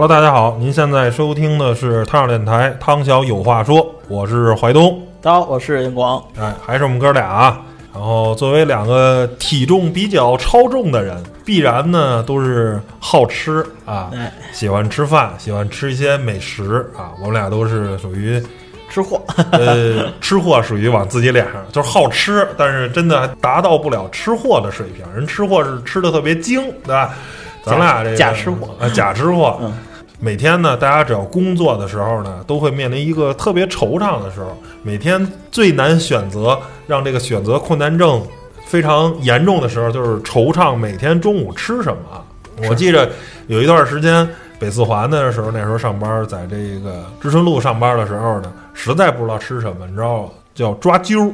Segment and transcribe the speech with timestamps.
[0.00, 6.18] Hello，大家好，您现在收听的是汤小电台汤小有话说，我是怀东，大家好，我是荧光。
[6.38, 7.60] 哎，还是我们哥俩啊。
[7.92, 17.12] 然后作为两个体重比较超重的人，必然呢都是好吃啊，哎，喜欢吃饭，喜欢吃一些美食啊。
[17.20, 18.42] 我们俩都是属于
[18.88, 19.20] 吃货，
[19.52, 25.04] 呃吃货，属于往自己脸上就是好吃，但是真的达到不了吃货的水平。
[25.14, 27.14] 人吃货是吃的特别精，对吧？
[27.62, 29.58] 咱俩这个假吃货啊，假吃货。
[29.60, 29.70] 嗯
[30.22, 34.54] 每天呢，大家只要工作的时候呢，都会面临一个特别惆怅的时候。
[34.82, 38.22] 每天最难选择，让这个选择困难症
[38.66, 42.22] 非常严重的时候，就是惆怅每天中午吃什么。
[42.68, 43.08] 我记着
[43.46, 51.32] 有一段时间北四环的时候，那时候上班，在这个知春路上班的时候呢，实在不知道吃什么，你知道叫抓阄，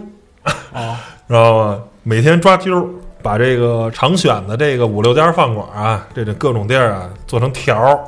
[0.73, 1.83] 啊， 知道吗？
[2.05, 2.87] 每天抓阄，
[3.21, 7.99] 把这个常选的这个五六家饭馆啊，这这各种地儿啊，做成条儿，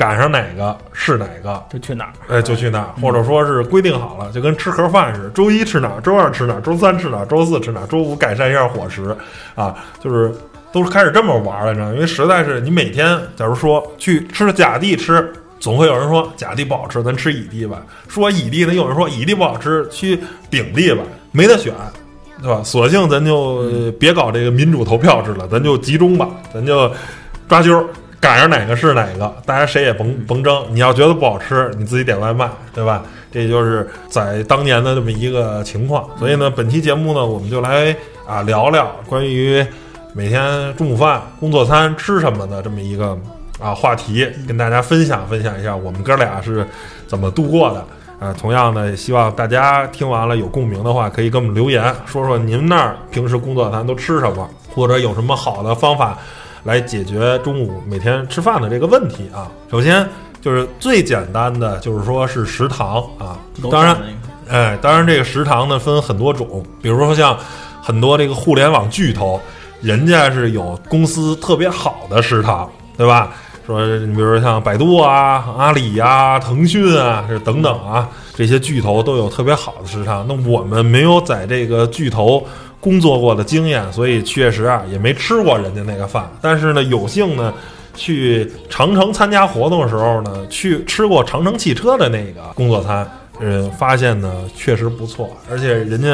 [0.00, 2.12] 赶上哪个是哪个，就去哪儿？
[2.30, 9.14] 哎，就去哪儿，或者说是规定好了，就跟吃盒饭似的，周一吃哪儿，周二吃哪儿，周三吃哪儿，周四吃哪儿，周五改善一下伙食，
[9.54, 10.34] 啊，就是
[10.72, 11.92] 都是开始这么玩了，你知道？
[11.92, 17.76] 因为实在是你每天，假如说去吃甲地吃，总会有人说甲地不好吃，咱吃乙地吧；
[18.08, 20.18] 说乙地呢，又有人说乙地不好吃，去
[20.48, 21.74] 丙地吧，没得选，
[22.40, 22.62] 对吧？
[22.64, 26.90] 索性咱就呃别搞这个民主投票制了，咱就集中吧，咱就
[27.46, 27.84] 抓阄儿，
[28.20, 30.62] 赶上哪个是哪个，大家谁也甭甭争。
[30.70, 33.02] 你要觉得不好吃，你自己点外卖，对吧？
[33.32, 36.06] 这就是在当年的这么一个情况。
[36.18, 39.64] 所以呢，本期节目呢，我们就来啊聊聊关于
[40.12, 43.16] 每天中午饭、工作餐吃什么的这么一个
[43.58, 46.66] 啊话题，跟大家分享分享一下我们哥俩是
[47.06, 47.84] 怎么度过的。
[48.18, 56.18] 啊，同样呢，也希望大家听完了有共鸣的话，可以给我们留言，说说您那儿平时工作餐都吃什么，或者有什么好的方法
[56.64, 59.50] 来解决中午每天吃饭的这个问题啊。
[59.70, 60.08] 首先
[60.40, 63.38] 就是最简单的，就是说是食堂啊，
[63.70, 63.96] 当然，
[64.48, 67.36] 哎，当然这个食堂呢分很多种，比如说像
[67.82, 69.40] 很多这个互联网巨头，
[69.80, 73.32] 人家是有公司特别好的食堂，对吧？
[73.66, 80.26] 说你比如说像百度啊、阿里呀、腾讯啊，这等等啊，这些巨头都有特别好的食堂。
[80.26, 82.44] 那我们没有在这个巨头
[82.80, 86.28] 工作过的经验，所以确实啊也没吃过人家那个饭。
[86.40, 87.52] 但是呢，有幸呢
[87.94, 93.06] 去长城参加活动的时候呢，去吃过长城汽车的那个工作餐。
[93.40, 96.08] 呃，发现呢确实不错，而且人家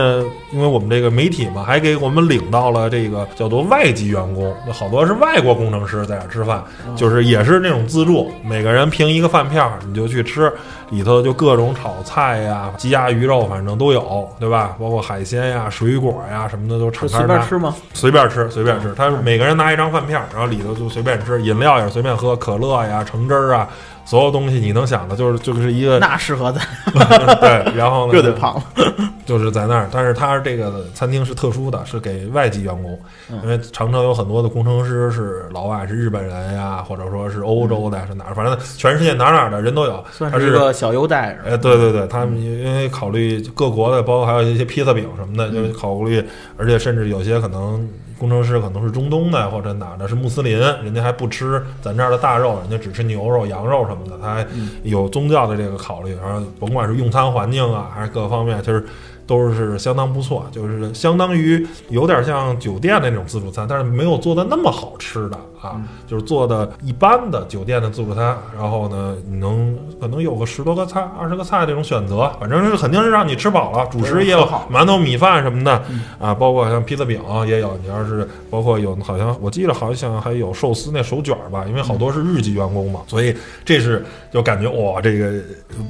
[0.53, 6.63] 因为我们这个媒体嘛，还给我们领到了这个叫做外籍员工，那好多是外国工程师在这儿吃饭，
[6.95, 10.53] 就是也是那种自助，每个人凭一个饭票你就去吃，
[10.91, 14.77] 里头就各种炒菜呀、鸡鸭鱼肉，反正都有，对吧？
[14.79, 17.75] 包括海鲜呀、水果呀什么的都敞开是随便吃吗？
[17.93, 18.95] 随便吃，随便吃。
[18.95, 23.69] 他每个人拿一张饭票，然后里头就随便吃，饮料也是随便喝，可乐呀、橙汁儿啊，
[24.06, 26.62] 所有东西你能想的，就是就是一个那适合咱，
[27.41, 28.62] 对，然后呢， 这得胖了。
[29.27, 32.97] 就是在那儿，但是它这个餐厅是特殊的，是给外籍员工，
[33.43, 40.04] 因为长城有很多的工程师是老外，是日本人呀，或者说是欧洲的，是哪儿，反正全世界哪哪儿的人都有。
[40.13, 41.36] 算是一个小优待。
[41.45, 46.25] 哎，对对对，他们因为考虑各国的，包括还有一些披萨饼什么的，就是考虑，
[46.57, 47.84] 而且甚至有些可能
[48.18, 54.47] 工程师可能是中东的或者哪的，是穆斯林，人家还不吃咱这儿的大肉，人家只吃牛肉、羊肉什么的，他还
[54.83, 58.84] 有宗教的这个考虑，然后甭管是用餐环境啊，还是各方面，就是。
[59.27, 68.39] 都是相当不错，就是相当于有点像酒店的那种自助餐，但是没有做的那么好吃的啊，就是做的一般的酒店的自助餐。
[68.57, 73.84] 然后呢，你能可能有个十多个菜、二十个菜这种选择，反正是肯定是让你吃饱了。
[73.91, 75.83] 主食也有馒头、米饭什么的
[76.21, 77.77] 啊，包括像披萨饼也有。
[77.83, 83.34] 你要是包括有好像我记得好像还有寿司那手卷吧，因为好多是日籍员工嘛，所以
[83.65, 85.33] 这是就感觉哇，这个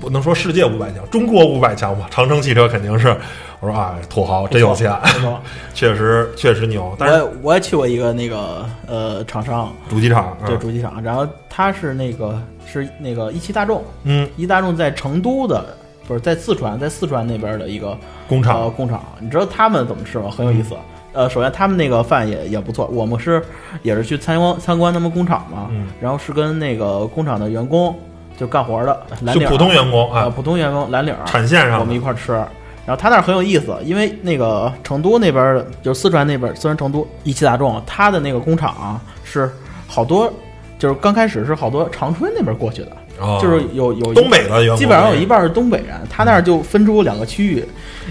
[0.01, 2.07] 不能说世界五百强，中国五百强吧。
[2.11, 3.15] 长城汽车肯定是。
[3.61, 4.93] 我说啊，土豪真有钱，
[5.75, 6.95] 确实确实牛。
[6.99, 15.65] 但是我也我也去过一个那个呃厂商，主机厂对啊主机厂，然后他是那个是那个一汽大众，嗯，一汽大众在成都的
[16.07, 17.97] 不是在四川，在四川那边的一个
[18.29, 20.31] 工厂呃工厂，你知道他们怎么吃吗？
[20.31, 20.75] 很有意思。
[21.15, 23.43] 呃，首先他们那个饭也也不错，我们是
[23.83, 27.99] 也是去参观参观他们工厂嘛，嗯然后是跟那个工厂的员工
[28.37, 32.39] 就干活的蓝领就普通员工呃啊，普通员工蓝领儿产线上我们一块儿吃。
[32.87, 39.51] 然后他那儿很有意思，因为那个成都那边就是四川那边儿，四川成都一汽大众，他的那个工厂啊、是
[39.89, 40.33] 好多，
[40.79, 47.65] 就是刚开始是好多长春那边儿过去的，哦就是有有东北的基本上有一半是东北人，他那儿就分出两个区域，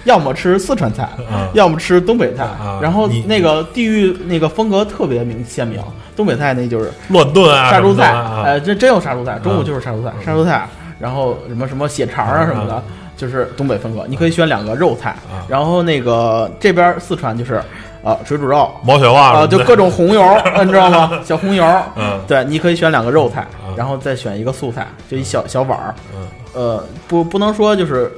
[0.03, 1.47] 要么吃四川菜，啊。
[1.53, 2.79] 要么吃东北菜啊。
[2.81, 5.79] 然后那个地域那个风格特别明鲜明，
[6.17, 8.11] 东北菜那就是乱炖啊，杀猪菜，
[8.43, 9.63] 哎，这真有杀猪菜，中午啊。
[9.63, 10.67] 就是杀猪菜，杀猪菜，
[10.99, 12.83] 然后什么什么血肠啊什么啊的，
[13.15, 14.05] 就是东北风格。
[14.07, 17.61] 你可以选两个肉菜啊，然后那个这边四川就是
[18.03, 20.23] 啊水煮肉毛血旺啊，就各种种红油，
[20.63, 21.11] 你知道吗？
[21.23, 21.65] 小红油，
[21.95, 25.93] 嗯对，你可以选两个肉菜啊，然后再选一个素菜，就一小小碗儿。
[26.15, 28.09] 嗯呃，不不能说就是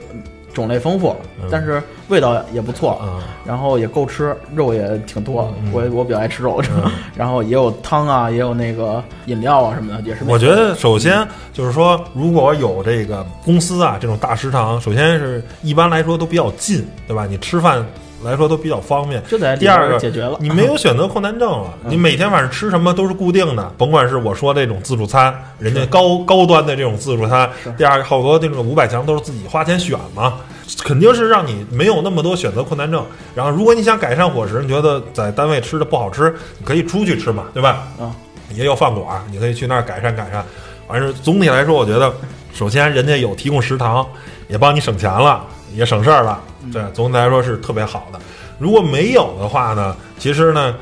[0.58, 5.54] 种类丰富嗯，但是味道也不错，嗯然后也够吃，肉也挺多。
[5.64, 10.24] 嗯我我比较爱吃肉，嗯 然后也有汤啊，也有那个饮料啊什么的，也是。
[10.26, 17.26] 我觉得首先就是说，如果有这个公司啊这种大食堂，首先是一般来说都比较近，对吧？
[17.30, 17.86] 你吃饭
[18.24, 19.22] 来说都比较方便。
[19.28, 20.38] 就在里第二个解决了。
[20.40, 30.36] 你没有选择困难症了，嗯 你每天晚上吃什么都是固定的，甭管是我说这种自助餐，人家高高端的这种自助餐，第二好多这种五百强都是自己花钱选嘛，
[30.84, 33.06] 肯定是让你没有那么多选择困难症。
[33.36, 37.88] 然后如果你想改善伙食，你觉得在单位吃的不好吃，你可以出去吃嘛，对吧？
[38.00, 38.12] 啊，
[38.54, 40.44] 也有饭馆，你可以去那儿改善改善。
[40.88, 42.12] 反正总体来说，我觉得，
[42.54, 44.08] 首先人家有提供食堂，
[44.48, 46.42] 也帮你省钱了，也省事儿了，
[46.72, 48.20] 对，总体来说是特别好的。
[48.60, 50.76] 如果没有的话呢，其实呢，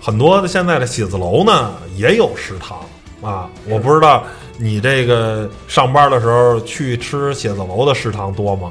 [0.00, 2.78] 很多的现在的写字楼呢也有食堂
[3.20, 3.48] 啊。
[3.68, 4.24] 我不知道
[4.56, 8.70] 你这个上班的时候去吃写字楼的食堂多吗？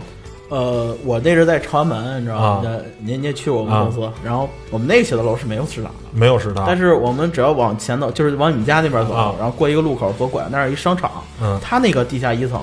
[0.50, 2.78] 呃，我那是在朝阳门，你知道啊吗？
[3.00, 11.12] 您您也去过我们公司，然后我们那个写字楼是没有食堂的，没有食堂，但是我们只要往前走，就是往你们家那边走，啊然后过一个路口左拐，那儿一商场，
[11.42, 12.62] 嗯它那个地下一层。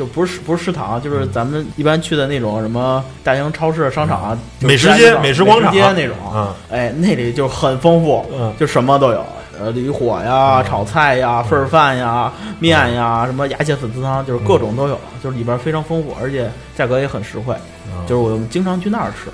[0.00, 5.70] 就不是不是食堂，就是咱们一般去的那种什么大型超市、商场啊、美食街美食广场。
[5.70, 6.54] 街那种，嗯。
[6.70, 8.50] 哎，那里就很丰富，嗯。
[8.58, 9.22] 就什么都有，
[9.60, 17.54] 呃，驴火呀、炒菜呀、份儿饭呀、面呀，什么鸭血粉丝汤，就是各种都有，就是里边非常丰富，而且价格也很实惠。
[17.92, 18.06] 嗯。
[18.06, 19.30] 就是我们经常去那儿吃，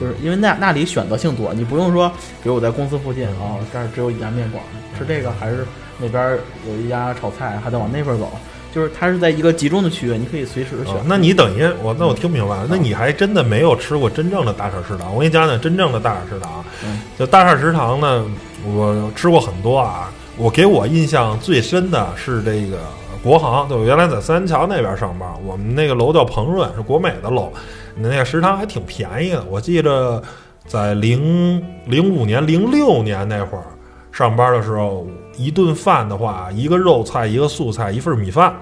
[0.00, 2.08] 就是因为那那里选择性多，你不用说，
[2.40, 4.62] 比如我在公司附近哦，这儿只有一家面馆，
[4.96, 5.66] 吃这个还是
[5.98, 6.38] 那边
[6.68, 8.30] 有一家炒菜，还得往那边走，
[8.74, 11.00] 就是它是在一个集中的区域，你可以随时选哦。
[11.06, 15.14] 那你等于我，那我听明白了，那你还真的没有吃过真正的大厦食堂。
[15.14, 16.64] 我给你讲讲真正的大厦食堂。
[16.84, 18.24] 嗯就大厦食堂呢，
[18.66, 20.10] 我吃过很多啊。
[20.36, 22.78] 我给我印象最深的是这个
[23.22, 27.52] 国航，就我原来在三元桥那边上班，我们那个楼叫鹏润，是国美的楼，
[27.96, 29.44] 那个食堂还挺便宜的。
[29.48, 30.20] 我记着
[30.66, 33.62] 在零零五年、零六年那会儿
[34.10, 35.06] 上班的时候，
[35.36, 38.52] 一顿饭的话，一个肉菜，一个素菜，一份米饭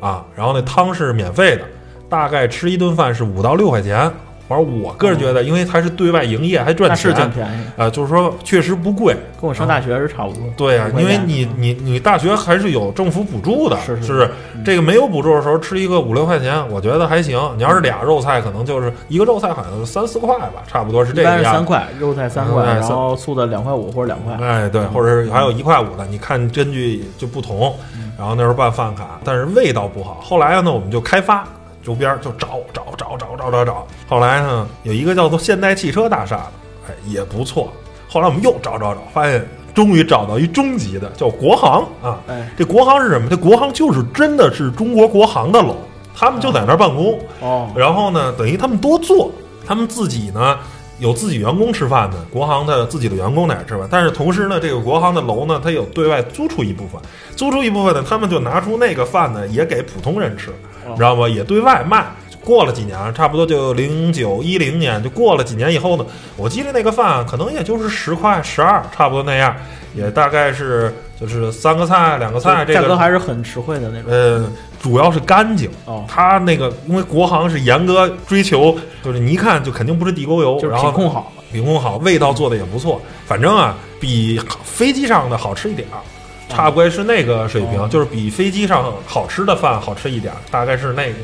[0.00, 1.62] 啊，然后那汤是免费的，
[2.08, 4.10] 大概吃一顿饭是五到六块钱。
[4.50, 9.14] 反正我个人觉得，因为它是对外营业，还赚钱挺便宜，啊、就是说确实不贵。
[9.40, 10.42] 跟我上大学是差不多。
[10.56, 14.30] 对呀、五块钱因为你你你大学还是有政府补助的，是是是不是？
[14.64, 17.40] 这个没有补助的时候吃一个五六块钱，我觉得还行。
[17.56, 21.44] 你要是俩肉菜，可能就是一个肉菜好像三四块吧，差不多是这个样子。
[21.44, 24.34] 是三块，肉菜三块，哎然后素的两块五或者两块。
[24.44, 27.72] 哎，对，或者是还有一块五的，你看根据就不同。
[28.18, 30.18] 然后那时候办饭卡，但是味道不好。
[30.20, 31.46] 后来呢，我们就开发
[31.82, 33.86] 周边就找找找找找找找。
[34.08, 36.52] 后来呢，有一个叫做现代汽车大厦的，
[36.88, 37.72] 哎，也不错。
[38.08, 42.20] 后来我们又找找找，发现终于找到一中级的，叫国航啊。
[42.28, 43.28] 哎，这国航是什么？
[43.30, 45.76] 这国航就是真的是中国国航的楼，
[46.14, 47.18] 他们就在那儿办公。
[47.40, 49.30] 哦，然后呢，等于他们多做，
[49.66, 50.58] 他们自己呢
[50.98, 57.00] 有自己员工吃饭的，国航的自己的员工在那儿吃饭，但是同时呢，这个国航的楼呢，它有对外租出一部分，
[57.36, 60.54] 租出一部分呢，他们就拿出那个饭呢，也给普通人吃，哦
[60.88, 61.28] 你知道吗？
[61.28, 62.06] 也对外卖。
[62.42, 66.06] 过了几年，差不多就零九一零年，就过了几年以后呢，
[66.38, 69.54] 我记得那个饭可能也就是十块十二，差不多那样，
[69.94, 74.10] 也大概是就是三个菜两个菜，这价格还是很实惠的那种。
[74.10, 74.50] 呃，
[74.82, 75.70] 主要是干净。
[75.84, 81.42] 哦，它那个因为国航是严格追求，就是你一看就肯定不是地沟油，就是然后品控好了。
[81.52, 86.00] 品控好，味道做的也不错，反正啊比飞机上的好吃一点儿，
[86.50, 91.14] 差不多是那个水平，哦就是比飞机上好吃的饭好吃一点儿，大概是那个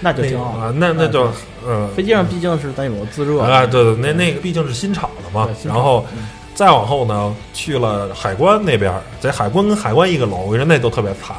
[0.00, 1.30] 那那就挺好啊，那那就
[1.66, 11.34] 嗯飞机上毕竟是咱有自热啊，对对，那那个毕竟是新炒的嘛然后嗯再往后呢，去了海关那边，在海关跟海关一个楼，我跟你说那都特别惨。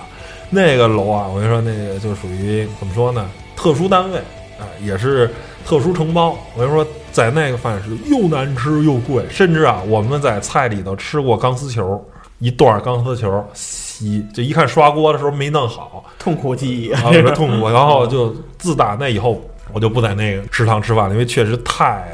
[0.49, 3.27] 那个楼啊，我跟你说，那个就属于怎么说呢？
[3.55, 4.19] 特殊单位
[4.59, 5.31] 啊、也是
[5.65, 6.37] 特殊承包。
[6.55, 12.03] 我跟你说，在那个饭是又难吃又贵，甚至啊，我们在菜里头吃过钢丝球，
[12.43, 16.91] 一段钢丝球洗，就一看刷锅的时候没弄好，痛苦记忆。
[16.91, 17.01] 啊，
[17.33, 17.69] 痛苦。
[17.69, 22.05] 然后就自打那以后，我就不在那个食堂吃饭了，因为确实太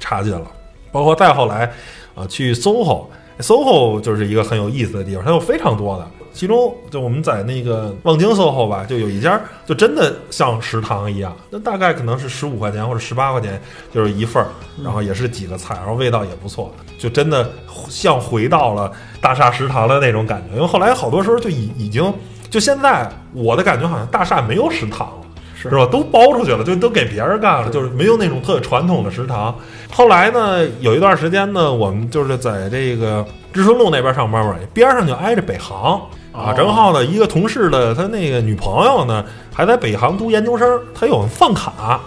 [0.00, 0.50] 差劲了。
[0.90, 1.70] 包括再后来
[2.14, 3.04] 啊，去 SOHO。
[3.38, 13.58] SOHO 就是一个很有意思的地方，它有非常多的其中就我们在那个望京 SOHO 吧，就有一家就真的像食堂一样，那大概可能是十五块钱或者十八块钱
[13.90, 14.48] 就是一份儿，
[14.84, 17.50] 然后也是几个菜，然后味道也不错，就真的
[17.88, 20.56] 像回到了大厦食堂的那种感觉。
[20.56, 22.12] 因为后来好多时候就已已经
[22.50, 25.22] 就现在我的感觉好像大厦没有食堂了。
[25.58, 25.88] 是是吧？
[25.90, 29.56] 都包出去了，就都给别人干了，就是没有那种特传统的食堂。
[29.90, 33.24] 后来呢，有一段时间呢，我们就是在这个
[33.54, 35.98] 知春路那边上班嘛，边上就挨着北航
[36.36, 39.24] 啊，哦正好呢，一个同事的他那个女朋友呢，
[39.54, 41.98] 还在北航读研究生，他有饭卡，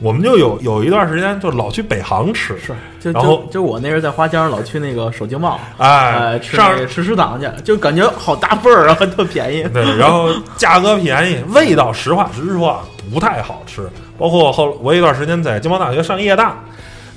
[0.00, 9.62] 我们就有有一段时间就老去北航吃，是，就然后就就我那时候在花江老去那个首经贸，哎上那吃食堂去，就感觉好大份儿，然后特便宜。
[9.74, 12.80] 对，然后价格便宜，味道实话实说啊，
[13.12, 13.88] 不太好吃。
[14.18, 16.56] 包括后我有一段时间在经贸大学上夜大，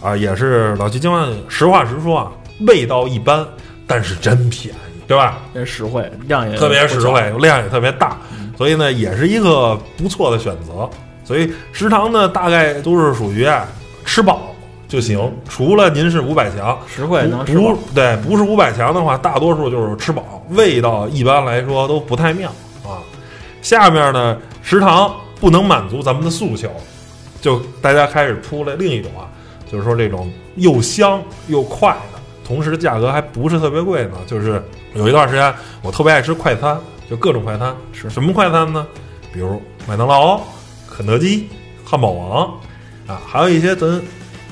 [0.02, 1.28] 啊，也是老去经贸。
[1.48, 2.32] 实话实说啊，
[2.68, 3.46] 味道一般，
[3.86, 5.40] 但是真便宜，对吧？
[5.54, 8.18] 也实惠，量也特别实惠，量也特别大，
[8.58, 10.90] 所以呢，也是一个不错的选择。
[11.24, 13.66] 所以食堂呢，大概都是属于啊
[14.04, 14.56] 吃饱
[14.88, 17.76] 就行，除了您是五百强，实惠能不吃。
[17.94, 22.50] 对，不是五百强的话，大多数就是吃饱，味道一般来说都不太妙
[22.84, 23.02] 啊。
[23.62, 26.70] 下面呢，食堂不能满足咱们的诉求，
[27.42, 29.26] 就大家开始出来另一种啊，
[29.72, 32.15] 就是说这种又香又快的，
[32.46, 34.18] 同时价格还不是特别贵呢。
[34.28, 34.62] 就是
[34.94, 38.86] 有一段时间我特别爱吃快餐，就各种快餐，是什么快餐呢？
[39.34, 40.40] 比如麦当劳、
[40.90, 41.50] 肯德基、
[41.84, 42.46] 汉堡王
[43.08, 44.02] 啊，还有一些咱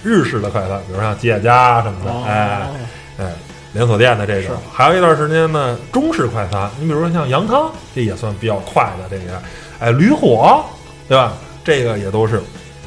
[0.04, 2.70] 日式的快餐，比如像吉野家什么的，哦哎
[3.18, 3.32] 哎，
[3.72, 4.58] 连锁店的这是种。
[4.72, 9.42] 还有一段时间呢，中式快餐，你比如说像羊汤，这也算比较快的这个，
[9.80, 10.64] 哎，驴火，
[11.08, 11.34] 对吧？
[11.64, 12.42] 这个也都是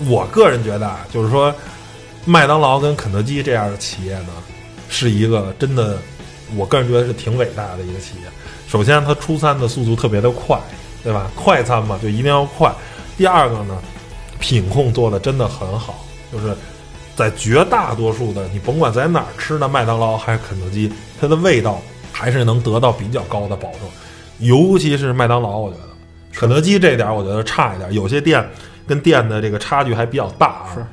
[0.07, 1.55] 我个人觉得啊，就是说，
[2.27, 4.29] 麦当劳跟肯德基这样的企业呢，
[4.89, 5.99] 是一个真的，
[6.57, 8.23] 我个人觉得是挺伟大的一个企业。
[8.69, 10.59] 首先，它出餐的速度特别的快，
[11.05, 11.31] 对吧？
[11.35, 12.73] 快餐嘛，就一定要快。
[13.17, 13.79] 第二个呢，
[14.39, 16.55] 品控做的真的很好，就是
[17.15, 21.81] 在绝大多数的你甭管在哪儿吃的麦当劳还是肯德基，它的味道
[22.13, 23.81] 还是能得到比较高的保证。
[24.41, 25.85] 尤其是麦当劳，我觉得
[26.35, 28.45] 肯德基这点儿我觉得差一点，有些店
[28.87, 30.85] 跟店的这个差距还比较大啊，是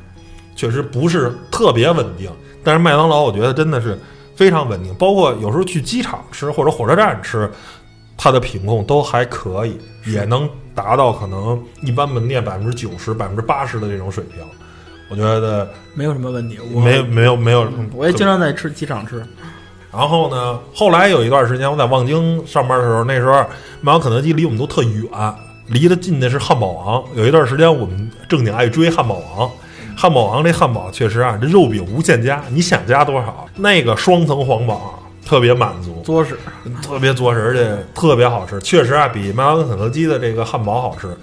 [0.56, 2.32] 确实不是特别稳定。
[2.64, 4.00] 但是麦当劳我觉得真的是
[4.36, 7.50] 非常稳定，包括有时候去机场吃或者火车站吃，
[8.18, 14.44] 它的品控都还可以，也能达到可能一般门店百分之九十、百分之八十的这种水平。
[15.10, 16.58] 我觉得没有什么问题。
[16.74, 19.24] 我没没有没有，我也经常在吃机场吃，
[19.92, 23.34] 然后呢，后来有一段时间我在望京上班的时候，那时候
[23.82, 25.08] 麦当劳、肯德基离我们都特远，
[25.68, 27.04] 离得近的是汉堡王。
[27.16, 29.52] 有一段时间我们正经爱追汉堡王，
[29.96, 33.46] 汉堡王这汉堡确实啊，这肉饼无限加，你想加多少？
[33.56, 36.38] 那个双层皇堡特别满足，作实。
[36.82, 38.60] 特别作实，而且特别好吃。
[38.62, 41.16] 确实啊，比麦当劳、肯德基的这个汉堡好吃。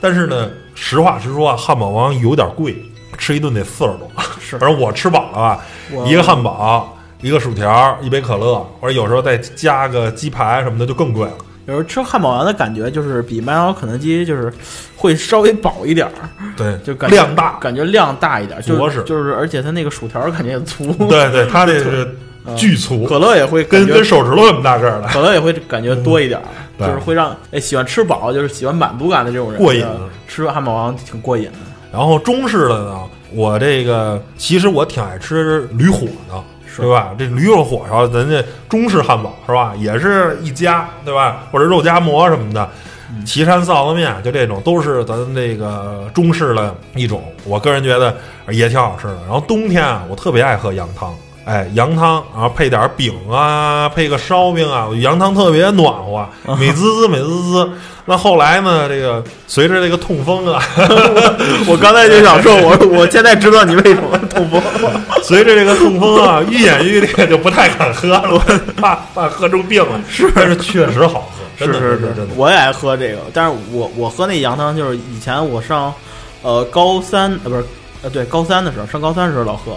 [0.00, 2.76] 但是呢，实话实说啊，汉堡王有点贵，
[3.16, 4.08] 吃一顿得四十多。
[4.40, 5.64] 是反正我吃饱了吧，
[6.06, 11.34] 一个汉堡，一个薯条，一杯可乐，或者有时候再加个鸡排什么的，就更贵了。
[11.68, 14.50] 有时候吃汉堡王的感觉就是比麦当劳、肯德基就是
[14.96, 16.12] 会稍微饱一点儿，
[16.56, 17.58] 对，就感觉量大。
[17.60, 19.02] 感觉量大一点，就着实。
[19.02, 22.16] 就是，而且它那个薯条感觉也粗，对对， 它这是
[22.56, 25.08] 巨粗，可乐也会跟跟手指头那么大个儿的。
[25.08, 26.46] 可乐也会感觉多一点儿，
[26.78, 26.86] 对。
[26.86, 29.84] 就是会让哎喜欢吃饱，就是喜欢满足感的这种人过瘾。
[30.26, 31.58] 吃汉堡王挺过瘾的。
[31.92, 32.98] 然后中式的呢，
[33.30, 36.42] 我这个其实我挺爱吃驴火的，
[36.78, 37.14] 对吧？
[37.18, 39.74] 这驴肉火烧，咱这中式汉堡是吧？
[39.76, 41.42] 也是一家，对吧？
[41.50, 42.68] 或者肉夹馍什么的，
[43.26, 47.22] 岐山臊子面，就这种都是咱那个中式的一种。
[47.44, 48.16] 我个人觉得
[48.48, 49.18] 也挺好吃的。
[49.26, 51.14] 然后冬天啊，我特别爱喝羊汤。
[51.48, 57.70] 哎，羊汤，然后配点饼啊，配个烧饼啊，羊汤特别暖和，美滋滋，美滋滋。
[58.04, 60.62] 那后来呢，这个随着这个痛风啊，
[61.66, 64.62] 我刚才就想说，我我现在知道你为什么痛风。
[65.22, 68.38] 随着这个痛风啊愈演愈烈，就不太敢喝了，
[68.76, 69.98] 怕怕喝出病来。
[70.06, 72.34] 是，但是确实好喝，是是真的真的。
[72.36, 75.92] 我也爱喝这个，但是我我喝那羊汤就是以前我上
[76.42, 77.64] 呃高三呃不是
[78.02, 79.76] 呃对高三的时候上高三的时候老喝，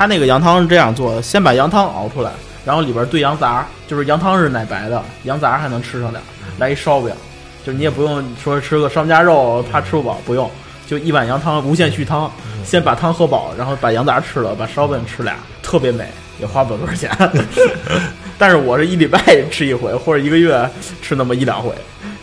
[0.00, 2.30] 他那个羊汤是这样做的，先把羊汤熬出来，
[2.64, 6.24] 然后里边兑羊杂，就是羊汤是奶白的，羊杂还能吃上点儿，
[6.58, 7.12] 来一烧饼，
[7.66, 10.50] 就是你也不用说吃个烧家肉怕吃不饱，不用，
[10.86, 12.32] 就一碗羊汤无限续汤，
[12.64, 16.06] 先把汤喝饱，然后把羊杂吃了，把烧饼吃俩，特别美，
[16.40, 17.10] 也花不了多少钱。
[18.38, 20.66] 但是我是一礼拜吃一回，或者一个月
[21.02, 21.74] 吃那么一两回，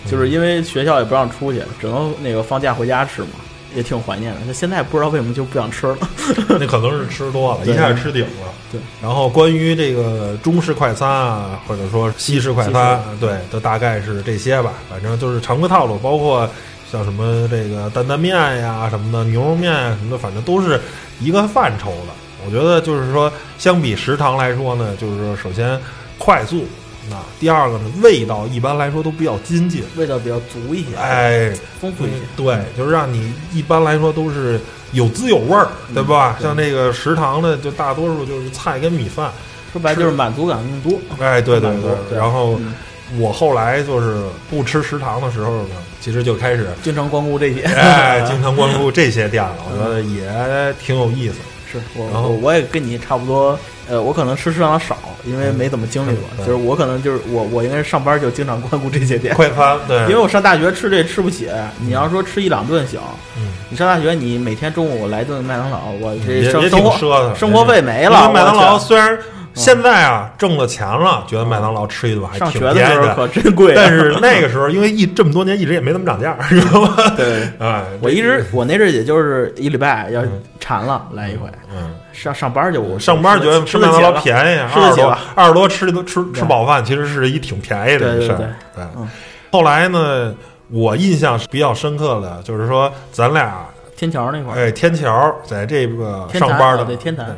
[0.10, 3.28] 就是因为学校也不让出去，只能那个放假回家吃嘛。
[3.76, 4.40] 也挺怀念的。
[4.46, 5.98] 那现在不知道为什么就不想吃了。
[6.60, 8.54] 那可能是吃多了，一下吃顶了。
[8.72, 14.74] 对，然后关于这个中式快餐啊，或者说西式快餐，对，都大概是这些吧。
[14.90, 16.50] 反正就是常规套路，包括
[16.92, 20.82] 像什么这个担担面呀什么的，牛肉面呀什么的，反正都是
[21.22, 22.14] 一个范畴的。
[22.46, 25.80] 我觉得就是说，相比食堂来说呢，就是说首先
[26.18, 26.66] 快速，
[27.10, 29.84] 那第二个呢，味道一般来说都比较精进。
[29.96, 32.16] 味道比较足一些，哎，丰富一些。
[32.36, 34.60] 对，就是让你一般来说都是
[34.92, 36.36] 有滋有味儿，对吧？
[36.40, 39.32] 对像这个食堂呢，就大多数就是菜跟米饭。
[39.74, 41.00] 说白就是满足感更多。
[41.20, 42.74] 哎，对对对然后嗯
[43.18, 47.62] 我后来就是不吃食堂的时候呢，其实就开始经常光顾这些。
[47.62, 51.36] 哎， 经常光顾这些店了，我觉得也挺有意思。
[51.72, 53.58] 是我我我也跟你差不多，
[53.90, 56.24] 呃，我可能吃食堂少，因为没怎么经历过。
[56.40, 61.50] 嗯就是我可能就是我我应该是上班就经常光顾这些店，快餐 对，因为我上大学吃这吃不起。
[61.80, 63.00] 你要说吃一两顿行，
[63.38, 68.32] 嗯，你上大学你每天中午来顿麦当劳，我这生活，生活费没了。
[68.32, 69.18] 麦当劳虽然
[69.58, 76.96] 现在啊挣了钱了，觉得麦当劳吃一顿还上挺学的时候便宜的，可真贵啊，但是那个时候因为一这么多年一直也没怎么涨价，知道吗？
[77.18, 77.50] 对。
[77.60, 81.96] 哎，我一直我那阵儿也就是一礼拜要嗯馋了来一回，嗯。
[82.14, 88.38] 上上班就我上班觉得吃麦当劳便宜，二十多吃得起了二十多吃都吃吃饱饭，其实是一挺便宜的对对事儿。
[88.38, 89.08] 对嗯
[89.52, 90.34] 后来呢，
[90.72, 97.38] 我印象比较深刻的就是说，咱俩天桥那块儿，哎天桥在这个上班的天坛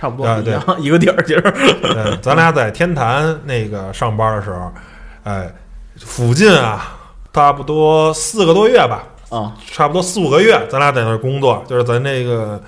[0.00, 1.42] 差不多啊对一样 一个地儿，其实
[1.94, 4.72] 嗯，咱俩在天坛那个上班的时候，
[5.24, 5.46] 哎，
[5.98, 6.96] 附近啊，
[7.34, 12.58] 差不多四个多月吧，啊，差不多四五个月，咱俩在那儿工作，就是咱那个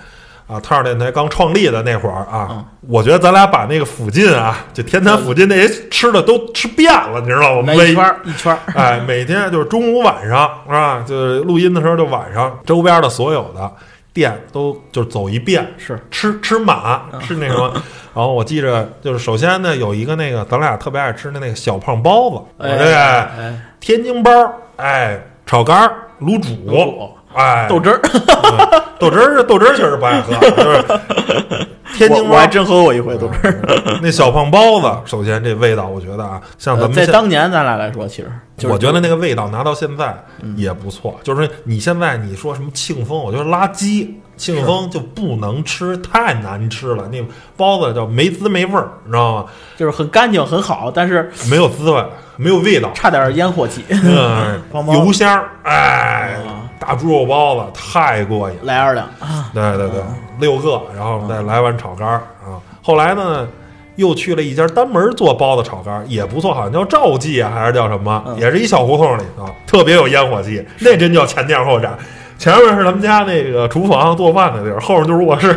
[0.47, 7.73] 啊，太阳电台刚创立的那会儿啊，嗯我觉得咱俩把那个附近啊，就天坛附近那些吃的都吃遍了，你知道吗？
[7.73, 11.03] 一圈儿一圈儿， 哎，每天就是中午晚上是吧？
[11.07, 13.71] 就是录音的时候就晚上，周边的所有的
[14.13, 15.99] 店都就走一遍，是。
[16.11, 17.73] 吃吃满，吃那什么。
[18.15, 24.31] 然后我记着，就是首先呢，有一个那个咱俩特别爱吃的那个小胖包子，我哎这个哎，天津包，
[24.77, 26.51] 哎，炒肝卤煮
[27.35, 28.11] 哎，豆汁儿，对
[28.99, 30.85] 豆汁儿，豆汁儿确实不爱喝，就是
[31.95, 33.99] 天津我我还真喝过一回豆汁儿。
[34.01, 41.19] 那小胖包子，首先这味道，我觉得啊，像咱们在当年咱俩来说，其实就是我觉得那个味道拿到现在嗯也不错。
[41.23, 47.09] 就是你现在你说什么庆丰，我觉得垃圾，庆丰就不能吃，太难吃了。
[47.11, 47.23] 那
[47.57, 49.45] 包子叫没滋没味儿，你知道吗？
[49.77, 52.05] 就是很干净很好，但是没有滋味，
[52.37, 53.85] 没有味道，差点烟火气。
[53.91, 54.63] 嗯
[54.95, 58.63] 油香儿，哎啊，大猪肉包子太过瘾了。
[58.65, 60.01] 来二两啊，对对对，
[60.41, 62.15] 六个，然后再来碗炒肝儿
[62.45, 62.59] 啊。
[62.83, 63.47] 后来呢，
[63.95, 71.97] 又去了一家单门做包子炒肝儿，也不错，好像叫赵记啊，还是叫什么，嗯也是一小胡同里啊，特别有烟火气，那真叫前店后展。
[72.39, 75.57] 前面是他们家那个厨房做饭的地儿，后面就是卧室，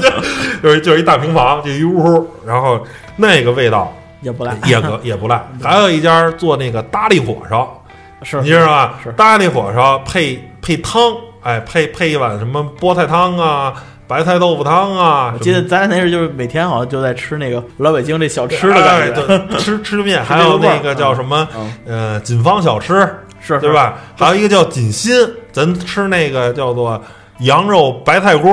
[0.62, 2.78] 就是就是一大平房，就一屋，然后
[3.16, 5.42] 那个味道也不赖，也可也不赖。
[5.62, 7.82] 还有一家做那个大力火烧，
[8.22, 9.12] 是你知道吧是？
[9.12, 11.00] 大力火烧配配汤，
[11.42, 13.72] 哎，配配一碗什么菠菜汤啊、
[14.06, 15.32] 白菜豆腐汤啊。
[15.34, 23.08] 我记得咱俩那时候就是每天好像就在吃那个老北京这小吃的感觉，哎对吃吃面， 还有那个叫什么嗯，呃锦芳小吃，
[23.40, 23.72] 是对？
[23.72, 23.94] 吧？
[24.16, 25.14] 还有一个叫锦心，
[25.52, 27.00] 咱吃那个叫做
[27.40, 28.50] 羊肉白菜锅，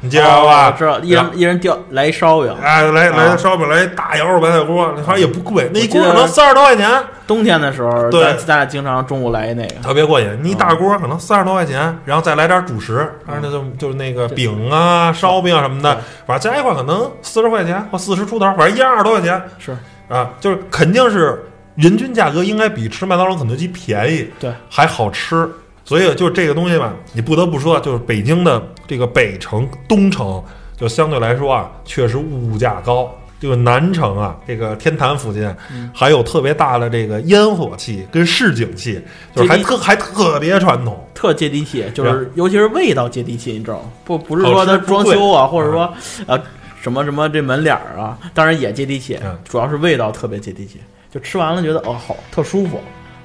[0.00, 0.70] 你记是得吧？
[0.72, 6.88] 知道，一人一人掉来一烧饼，哎，来来啊烧饼，来一大羊肉白菜锅，反正也不贵，那一锅可能三十多块钱，
[7.26, 10.28] 冬天的时候，对咱咱俩经常中午来那个，特别过瘾。
[10.42, 19.76] 你一大锅可能三十多块钱，然后再来点主食，反正就就是那个饼啊、烧饼啊什么的，反正加一块可能四十块钱或四十出头，反正一二十多块钱是
[20.08, 21.42] 啊，就是肯定是
[21.74, 25.48] 人均价格应该比吃麦当劳、肯德基便宜，对，还好吃。
[25.84, 30.42] 所以就这个东西吧，你不得不说，就是北京的这个北城、东城，
[30.76, 33.10] 就相对来说啊，确实物价高。
[33.38, 38.98] 这个南城啊，这个天坛附近嗯还有特别大的这个烟火气跟市井气，
[39.34, 41.06] 就是还特还特别传统。
[41.12, 43.92] 特接地气，就是尤其是味道接地气，你知道吗？
[44.06, 45.92] 不不是说它装修啊，或者说
[46.26, 46.40] 呃
[46.80, 50.80] 什么什么这门脸儿啊，当然也接地气嗯，主要是味道特别接地气，
[51.12, 52.80] 就吃完了觉得哦好特舒服，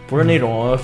[0.08, 0.78] 不是那种。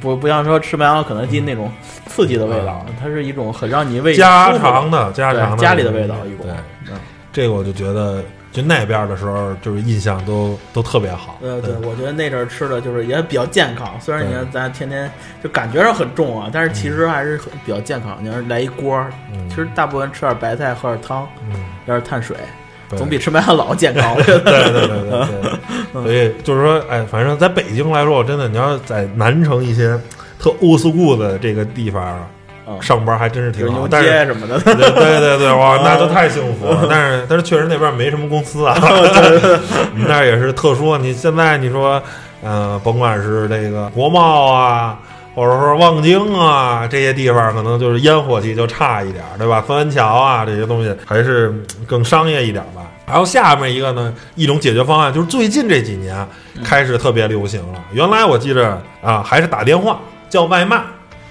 [0.00, 1.70] 不不像说吃麦当劳、肯德基那种
[2.06, 6.52] 刺激的味道，它是一种很让你胃家常的家常的家里的味道一股对，
[6.90, 6.98] 嗯
[7.32, 11.36] 这个我就觉得，就那边的时候，就是印象都都特别好。
[11.42, 15.10] 呃，对，我觉得那阵儿吃的就是也比较健康，虽然你看咱天天
[15.42, 18.16] 就感觉上很重啊，但是其实还是很比较健康。
[18.20, 19.04] 你要是来一锅
[19.48, 22.44] 其实大部分吃点白菜，喝点汤，嗯，要是碳水，对
[22.90, 24.14] 总比吃麦当劳健康。
[24.22, 29.98] 对对对对对，所以就是说，哎，反正在北京来说，我真的，你要在南城一些
[30.38, 32.18] 特 old school 的这个地方，
[32.66, 36.86] 嗯上班还真是挺好，牛但是街什么的，对对对对，哇， 那就太幸福了。
[36.88, 40.96] 但是但是确实那边没什么公司啊， 我们那儿也是特殊。
[40.96, 42.02] 你现在你说，
[42.42, 44.98] 呃，甭管是这个国贸啊，
[45.34, 49.60] 或者说望京啊这些地方，可能就是烟火气就差一点儿，对吧？
[49.60, 52.82] 分湾桥啊这些东西还是嗯更商业一点吧。
[53.06, 56.26] 然后下面一个呢，一种解决方案就是最近这几年
[56.64, 57.78] 开始特别流行了。
[57.92, 59.98] 原来我记着啊，还是打电话
[60.30, 60.80] 叫外卖，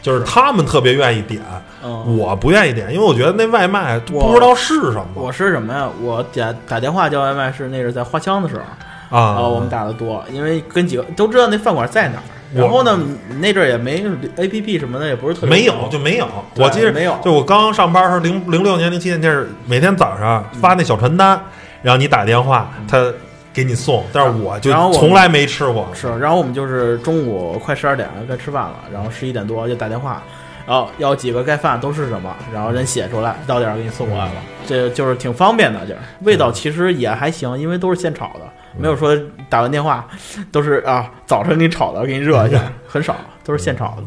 [0.02, 1.42] 就是他们特别愿意点。
[1.84, 5.90] 嗯，我不愿意点，因为我觉得那外卖我不知道是什么我是什么呀？
[6.02, 9.40] 我点打电话叫外卖是那是在花乡的时候啊。
[9.40, 12.24] 我们打的多，因为跟几个都知道那饭馆在哪儿。
[12.56, 13.00] 我然后呢，
[13.40, 14.04] 那阵儿也没
[14.38, 17.18] A P P 什么的，也不是特别没有就没有，我记得没有。
[17.24, 21.42] 就我刚上班的时候，零零六年、零七年，那是每天早上发那小传单，
[21.82, 23.12] 然后你打电话，他
[23.54, 25.88] 给你送，但是我就从来没吃过。
[25.94, 30.22] 是，然后我们就是中午快十二点了，该吃饭了，然后十一点多就打电话，
[30.66, 38.42] 然后要几个盖饭都是什么，然后人写出来，到点儿给你送过来了，这就是挺方便的，就是味道其实也还行，因为都是现炒的，
[38.78, 39.16] 没有说
[39.50, 40.08] 打完电话
[40.52, 44.04] 都是啊早晨给你炒的，给你热一下，很少，都是现炒的。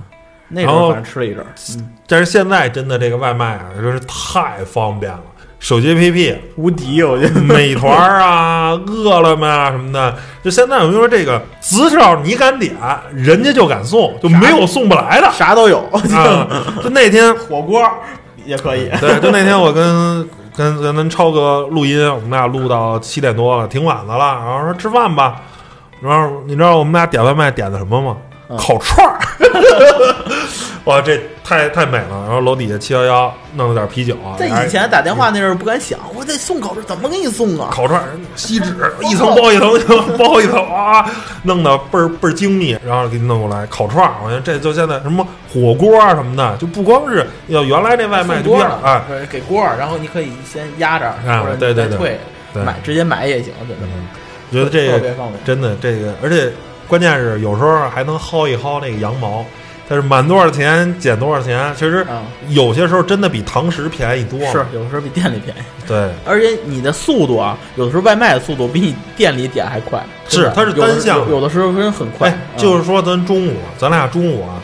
[0.48, 5.20] 那时候反正吃了一阵儿，嗯，但是现在真的这个外卖啊，真是太方便了。
[5.58, 7.40] 手机 APP，无敌，我觉得。
[7.40, 12.76] 美团啊、饿了么啊什么的，就现在我跟你说，这个只要你敢点，
[13.12, 15.78] 人家就敢送，就没有送不来的啥都有，
[16.12, 16.46] 啊！
[16.84, 17.82] 就那天 火锅
[18.44, 18.88] 也可以。
[19.00, 24.34] 对，就那天我跟跟跟咱超哥录音，我们俩录到七点多了，挺晚的了。
[24.44, 25.42] 然后说吃饭吧，
[26.00, 28.16] 然后你知道我们俩点外卖点的什么吗？
[28.48, 29.18] 嗯烤串儿。
[30.84, 32.24] 哇，这太太美了。
[32.26, 37.68] 然后楼底下七幺幺弄了点啤酒，在以前打电话那阵儿不敢想，我得送烤串，怎么给你送啊？
[37.70, 38.74] 烤串儿锡纸
[39.08, 41.08] 一层包一层，一层包一层啊，
[41.44, 44.14] 弄得倍儿倍儿精密，然后给你弄过来烤串儿。
[44.24, 52.18] 我觉得这就现在什么火锅啊什么的，就不光是要原来那外卖就变了比较啊，不是给锅，然后你可以先压着，啊或者对对对
[52.64, 53.86] 买直接买也行，真的。
[53.94, 54.08] 嗯，
[54.50, 55.44] 觉得这个特别方便。
[55.44, 56.50] 真的这个，而且
[56.88, 59.44] 关键是有时候还能薅一薅那个羊毛，
[59.88, 64.50] 但是满多少钱减多少钱，其实啊，有些时候真的比堂食便宜多了。
[64.50, 70.02] 是有的时候比店里便宜，对，而且你的速度啊，有的时候外卖的速度比你店里点还快。
[70.28, 74.58] 是它是单向有有的时候真很快哎，，就是说咱中午，咱俩中午啊，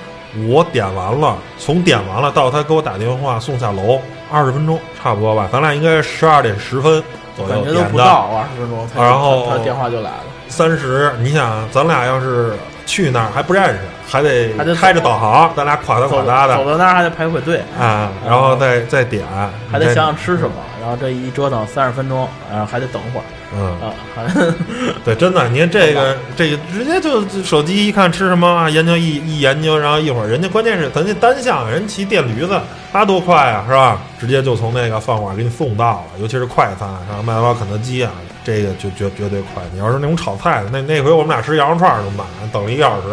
[0.49, 7.01] 我点完了，从点完了到他给我打电话送下楼，二十分钟差不多吧，咱俩应该是十二点十分
[7.37, 7.81] 左嗯感觉都。
[7.91, 10.25] 不到二十分钟，然后他他电话就来了。
[10.49, 12.55] 三十，你想，咱俩要是
[12.85, 19.25] 去那儿还不认识，还得还得开着导航，咱俩垮哒垮走哒的走到那儿还得排会队，啊，然后再再点，
[19.71, 24.25] 还得想想吃什么，然后这一折腾三十分钟，然后还得等会儿嗯，啊，还
[25.05, 32.59] 对，真的，你看这个这个直接就手机一看吃什么啊，研究一一研究，然后一会儿人家关键是咱这单向，人骑电驴子，
[32.93, 33.99] 他多快啊，是吧？
[34.19, 38.11] 直接就从那个饭馆给你送到了，尤其是快餐，像麦当劳、肯德基啊，
[38.45, 39.63] 这个就绝绝对快。
[39.73, 43.09] 你要是那种炒菜的，那那回我们俩吃羊肉串儿就慢，等了一个小时。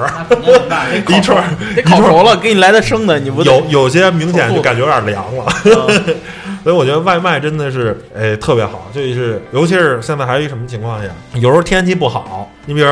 [1.08, 1.44] 一串儿
[1.76, 6.16] 得烤熟了，给你来的生的，你不有有些明显就感觉有点凉了，嗯
[6.64, 12.90] 所以我觉得外卖真的是哎特别好，就是尤其是现在还有一什么情况下，有时候天气不好，你比如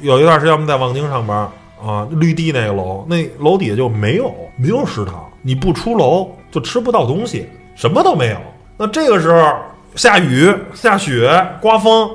[0.00, 1.36] 有一段时间我们在望京上班
[1.84, 8.36] 啊，绿地那个楼，那楼底下就没有没有食堂，你不出楼就吃不到东西，什么都没有。
[8.78, 9.54] 那这个时候
[9.94, 12.10] 下雨、下雪、刮风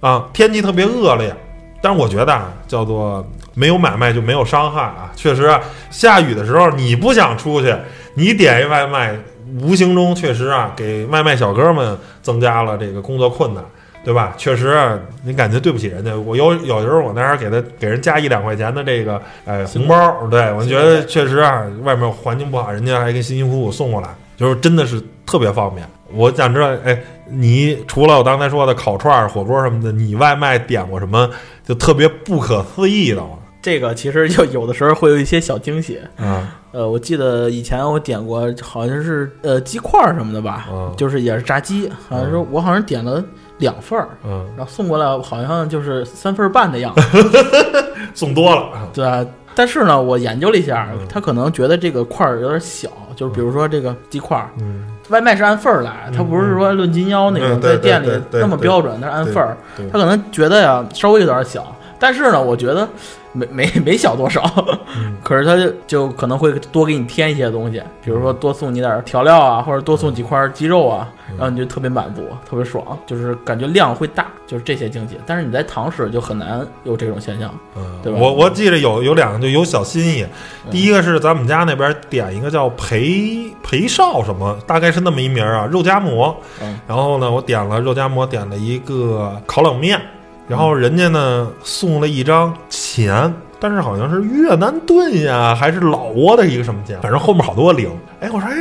[0.00, 1.34] 啊，天气特别恶劣。
[1.80, 5.12] 但是我觉得啊，叫做没有买卖就没有伤害啊。
[5.14, 5.48] 确实，
[5.90, 7.72] 下雨的时候你不想出去，
[8.14, 9.16] 你点一外卖，
[9.60, 13.62] 无形中确实啊，给外卖小哥们增加了这个工作困难，
[14.04, 14.34] 对吧？
[14.36, 16.12] 确实啊，你感觉对不起人家。
[16.16, 25.88] 我有有时候我那儿给他给人加一两块钱的这个呃红包，对我觉得确实啊，外面环境不好，人家还给辛辛苦苦送过来，就是真的是特别方便。
[26.12, 31.28] 我想知道，哎，你除了我刚才说的烤串儿、火锅什么的，你外卖点过什么
[31.66, 33.30] 就特别不可思议的吗？
[33.60, 35.98] 这个其实就有的时候会有一些小惊喜。
[36.16, 43.22] 嗯，呃，我记得以前我点过，好像是呃鸡块儿什么的吧，嗯就是也是炸鸡，好像是嗯我好像点了
[43.58, 47.28] 两份儿，嗯，然后送过来好像就是三份儿半的样子，
[48.14, 49.26] 送多了，对吧？
[49.58, 59.56] 但是呢，我研究了一下嗯，他可能觉得这个块儿有点小，就是比如说这个鸡块儿，嗯，外卖是按份儿来，他不是说论斤腰那种，在店里那么标准，那是按份儿。
[59.90, 62.88] 他可能觉得呀稍微有点小，但是呢，我觉得
[63.32, 64.42] 没没 没小多少，
[64.96, 75.16] 嗯可是他就就可能会多给你添一些东西，比如说多送你点儿调料啊，或者多送几块鸡肉啊，嗯然后你就特别满足，特别爽，就是感觉量会大，就是这些境界。
[75.26, 77.52] 但是你在堂食就很难有这种现象。
[77.76, 80.26] 嗯，对吧我我记得有有两个就有小心意，
[80.70, 86.34] 第一个是咱们家那边点一个叫裴裴少什么，大概是那么一名儿啊，肉夹馍。
[86.62, 90.00] 嗯然后呢，我点了肉夹馍，点了一个烤冷面，
[90.48, 93.32] 然后人家呢送了一张钱。
[93.60, 97.90] 但是好像是越南盾呀，还是老挝的一个什么钱，反正后面好多零。
[98.20, 98.54] 哎，我说，哎，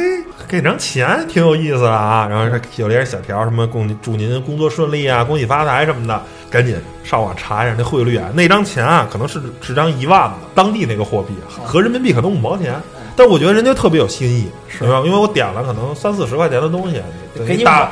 [0.48, 2.28] 给张钱挺有意思的啊。
[2.28, 6.20] 然后有点小条，什么恭祝您工作顺利啊，恭喜发财什么的。
[6.50, 12.74] 赶紧上网查一下那汇率啊，那张钱啊，可能是是张一万的当地那个货币，合人民币可能五毛钱。
[13.16, 15.04] 但我觉得人家特别有新意，是吧？
[15.06, 17.00] 因为我点了可能三四十块钱的东西，
[17.48, 17.92] 给你大往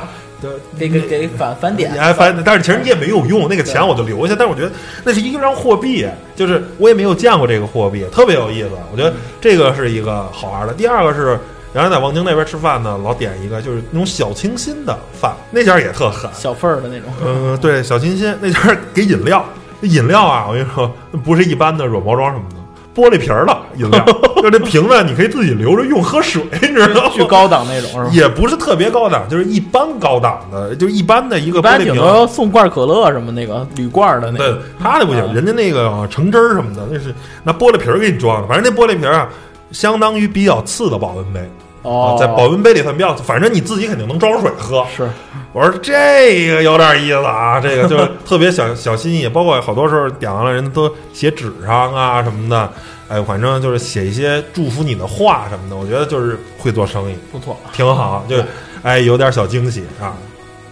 [0.78, 4.34] 给给给返返点，哎，反正但是其实你也没有用，那个钱我就留下。
[4.38, 4.70] 但是我觉得
[5.04, 8.70] 那是一张货币，就是我也没有见过这个货币，特别有意思。
[8.92, 10.74] 我觉得这个是一个好玩的。
[10.74, 11.38] 第二个是
[11.74, 16.30] 原来在望京那边吃饭呢，老点一个就是那种小清新的饭，那家也特狠。
[16.34, 17.08] 小份儿的那种。
[17.24, 19.44] 嗯，对，小清新那家给饮料，
[19.80, 20.94] 那饮料啊，我跟你说，
[21.24, 22.55] 不是一般的软包装什么的。
[22.96, 24.02] 玻璃瓶儿的饮料，
[24.42, 27.10] 就这瓶子你可以自己留着用喝水， 你知道吗？
[27.12, 28.10] 巨高档那种是吧？
[28.10, 32.26] 也不是特别高档，就是一般高档的，就一般的一个玻璃瓶。
[32.26, 38.48] 送罐可乐什么那个铝罐的那对个，，他那不行，啊人家那个橙汁儿什么的，那是拿玻璃瓶儿给你装的。
[38.48, 39.28] 反正那玻璃瓶儿啊，
[39.72, 41.40] 相当于比较次的保温杯
[41.86, 44.84] 哦啊，，在保温杯里算比较，反正你自己肯定能装水喝。
[44.94, 45.08] 是
[45.52, 52.70] 我说这个有点意思啊，这个就是特别小小心意，包括好多时候点完了，人都写纸上啊什么的，
[53.08, 55.76] 哎，反正就是写一些祝福你的话什么的。
[55.76, 58.36] 我觉得就是会做生意，不错，挺好，就
[58.82, 60.12] 哎有点小惊喜啊。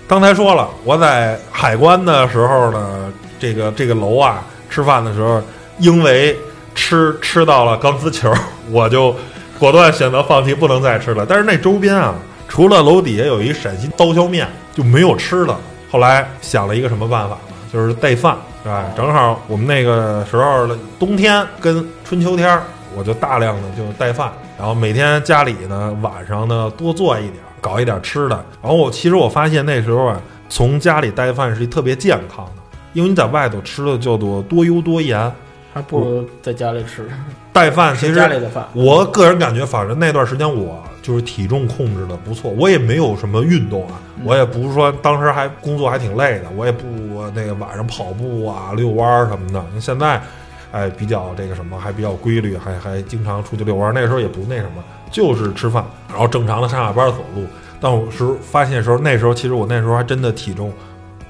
[0.07, 5.41] 刚才说了，我在海关的时候呢，这个这个楼啊，吃饭的时候，
[5.79, 6.37] 因为
[6.75, 8.31] 吃吃到了钢丝球，
[8.71, 9.17] 我就
[9.65, 11.25] 果断选择放弃，不能再吃了。
[11.27, 12.15] 但是那周边啊，
[12.47, 15.57] 除了楼底下有一陕西刀削面，就没有吃的。
[15.91, 17.55] 后来想了一个什么办法呢？
[17.73, 18.85] 就是带饭，是吧？
[18.95, 22.61] 正好我们那个时候的冬天跟春秋天，
[22.95, 28.45] 我就大量的就带饭，然后每天家里呢晚上呢多做一点，搞一点吃的。
[28.61, 35.33] 然后我其实我发现那时候啊，从家里带饭是特别健康的，因为你在外头吃的叫做多油多盐，
[35.75, 37.05] 还不如在家里吃，
[37.53, 38.65] 带饭 其实家里的饭。
[38.73, 46.87] 我个人感觉，反正那段时间我就是体重控制的不错，我也没有什么运动啊，嗯我也不是说当时还工作还挺累的，我也不
[47.35, 49.63] 那个晚上跑步啊、遛弯儿什么的。
[49.81, 50.23] 现在，
[50.71, 53.93] 哎，比较这个什么，还比较规律，还还经常出去遛弯儿。
[53.93, 57.45] 那时候也不那什么，就是吃饭，然后正常的上下班走路。
[57.81, 60.73] 但我时发现时候，那时候其实我那时候还真的体重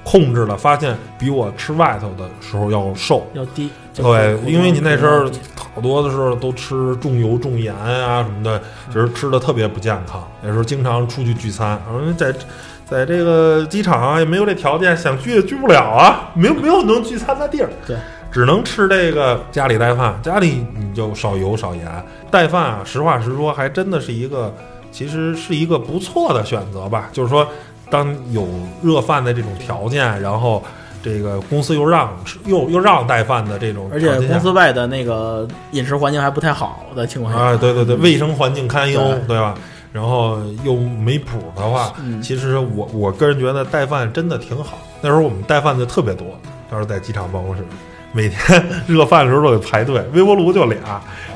[0.05, 3.27] 控制了，发现比我吃外头的时候要瘦。
[3.33, 5.29] 要低，对，因为你那时候
[5.73, 10.25] 好多的时候都吃重油重盐啊什么的，其实吃的特别不健康。
[10.41, 12.31] 那时候经常出去聚餐，然后在
[12.85, 17.69] 在这个机场啊也没有这条件，想聚也聚不了啊，没有没有能聚餐的地儿。
[17.87, 17.97] 对，
[18.31, 21.83] 只能吃这个家里带饭，家里你就少油少盐。
[22.29, 24.53] 带饭啊，实话实说，还真的是一个，
[24.91, 27.09] 其实是一个不错的选择吧。
[27.11, 27.47] 就是说，
[27.89, 28.47] 当有
[28.81, 30.63] 热饭的这种条件，然后
[31.03, 39.27] 这个公司又让吃又又让带饭的这种而且公司外的那个饮食环境还不太好的情况下，啊，对对对，卫生环境堪忧，对。
[39.27, 39.55] 对吧？
[39.93, 42.21] 然后又没谱的话，嗯。
[42.21, 44.77] 其实我我个人觉得带饭真的挺好。
[44.99, 46.27] 那时候我们带饭的特别多，
[46.69, 47.65] 当时在机场办公室，
[48.15, 50.79] 每天热饭的时候都得排队，微波炉就俩，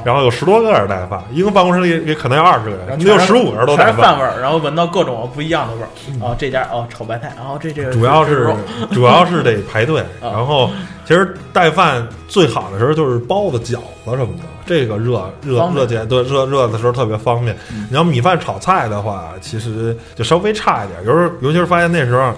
[0.05, 5.89] 然后有十多个人带饭，一个办公室里也可能有二十个人，然后你有十五个人都全带是饭味儿，然后闻到各种不一样的味儿。
[6.21, 8.55] 哦，这家哦炒白菜，然哦这这个主要是
[8.93, 10.69] 主要是得排队， 啊然后
[11.05, 17.53] 其实带饭最好的时候就是包子、饺子什么的，这个热热热解对热热的时候特别方便。
[17.89, 20.97] 你要米饭炒菜的话，其实就稍微差一点。
[21.05, 22.33] 有时候尤其是发现那时候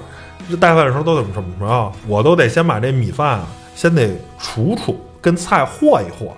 [0.49, 4.07] 这带饭的时候都怎么怎么着，我都得先把这米饭啊先得
[4.39, 6.31] 杵杵，跟菜和一和，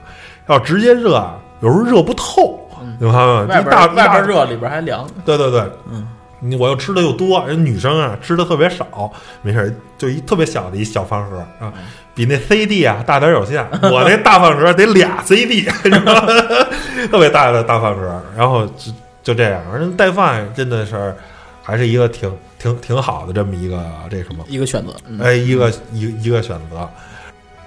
[0.48, 2.60] 要直接热啊，有时候热不透。
[3.00, 3.46] 你看吗？
[3.46, 5.08] 嗯外边外边热，里边还凉。
[5.24, 6.06] 对对对，嗯，
[6.41, 9.10] 你我又吃的又多，人女生啊吃的特别少，
[9.41, 11.72] 没事儿就一特别小的一小饭盒啊，
[12.13, 13.65] 比那 CD 啊大点儿有限。
[13.84, 16.26] 我那大饭盒得俩 CD，是吧？
[17.10, 18.91] 特别大的大饭盒，然后就
[19.24, 21.15] 就这样，人带饭真的是
[21.62, 24.93] 还是一个挺挺挺好的这么一个这什么，一个选择。
[25.08, 26.89] 嗯哎，一个一个一个选择。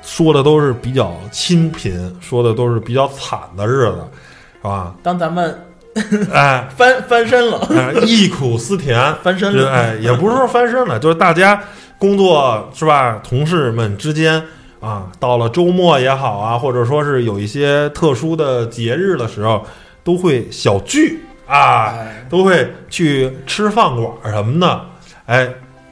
[0.06, 3.98] 说的都是比较清贫，说的都是比较惨的日子，
[4.62, 4.94] 是吧？
[5.02, 5.66] 当咱们
[6.32, 11.60] 哎， 翻翻身了，哎忆苦思甜，翻身了，是哎，也不是说翻身了， 就是大家
[11.98, 13.20] 工作是吧？
[13.24, 14.40] 同事们之间
[14.78, 19.66] 啊，到了周末也好啊，或者说是有一些特殊的节日的时候，
[20.04, 24.80] 都会小聚啊，哎，都会去吃饭馆儿什么的。
[25.26, 25.48] 哎，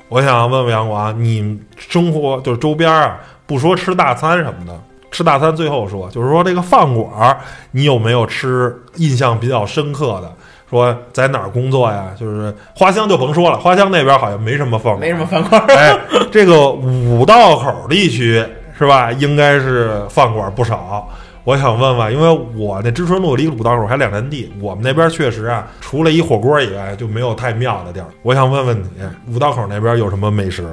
[0.08, 4.72] 我想问问杨广，你生活就是周边啊，不说吃大餐什么的，
[5.10, 7.38] 吃大餐最后说，就是说这个饭馆儿，
[7.70, 10.32] 你有没有吃印象比较深刻的？
[10.68, 12.06] 说在哪儿工作呀？
[12.18, 15.66] 就是花乡就甭说了，花乡那边好像没什么饭馆，没什么饭馆儿。
[15.76, 15.96] 哎，
[16.32, 18.44] 这个五道口地区
[18.76, 19.12] 是吧？
[19.12, 21.08] 应该是饭馆不少。
[21.44, 28.06] 我想问问，因为我那知春路离五道口还两站地，我们那边确实啊，除了一火锅以外，就没有太妙的地儿。
[28.22, 28.88] 我想问问你，
[29.32, 30.66] 五道口那边有什么美食？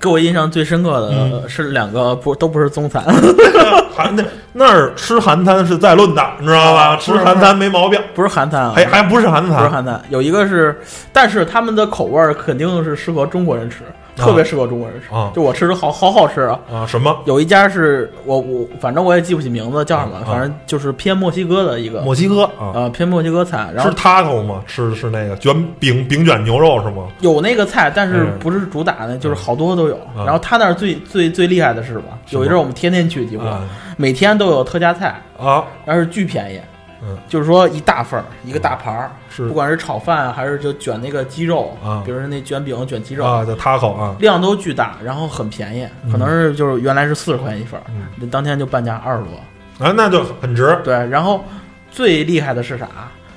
[0.00, 1.48] 给我印象最深刻的嗯。
[1.48, 3.04] 是两个不都不是中餐，
[3.94, 4.22] 还那
[4.58, 6.88] 那儿吃韩餐是在论的，你知道吧？
[6.88, 10.80] 啊吃韩餐没毛病，不是韩餐啊，还还不是韩餐不是，韩餐，有一个是，
[11.12, 13.82] 但是他们的口味儿肯定是适合中国人吃，
[14.16, 15.14] 特别适合中国人吃。
[15.14, 16.58] 啊就我吃着好好好吃啊！
[16.72, 22.72] 啊什么有一家是我我反正我也记不起名字叫什么，啊反正就是偏墨西哥的一个墨西哥啊？
[22.74, 24.62] 呃偏墨西哥菜，然吃后 taco 吗？
[24.66, 27.08] 吃是那个卷饼饼卷牛肉是吗？
[27.20, 29.96] 有那个菜，但是嗯不是主打的，就是好多都有。
[30.16, 32.04] 啊然后他那儿最最最厉害的是什么？
[32.30, 33.60] 有一阵儿我们天天去，几乎啊
[33.96, 35.64] 每天都有特价菜，啊。
[35.84, 36.60] 但是巨便宜。
[37.02, 39.46] 嗯，就是说一大份儿，一个大盘儿，是。
[39.46, 42.02] 不管是炒饭啊还是就卷那个鸡肉啊。
[42.06, 47.78] 比如说那卷饼卷鸡肉，啊，叫 taco 啊，量都巨大，然后很便宜，可能是就是原来是四十块钱一份
[48.16, 49.86] 那当天就半价二十多。
[49.86, 50.76] 啊，那就很值。
[50.82, 51.44] 对，然后
[51.90, 52.88] 最厉害的是啥？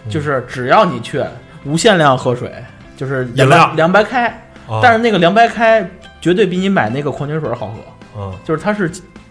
[0.06, 0.10] 嗯。
[0.10, 1.22] 就是只要你去，
[1.66, 2.64] 无限量喝水，
[2.96, 3.70] 就是饮料。
[3.76, 4.28] 凉白开，
[4.70, 4.80] 啊。
[4.82, 5.88] 但是那个凉白开
[6.22, 7.74] 绝对比你买那个矿泉水好喝，
[8.18, 8.90] 嗯就是它是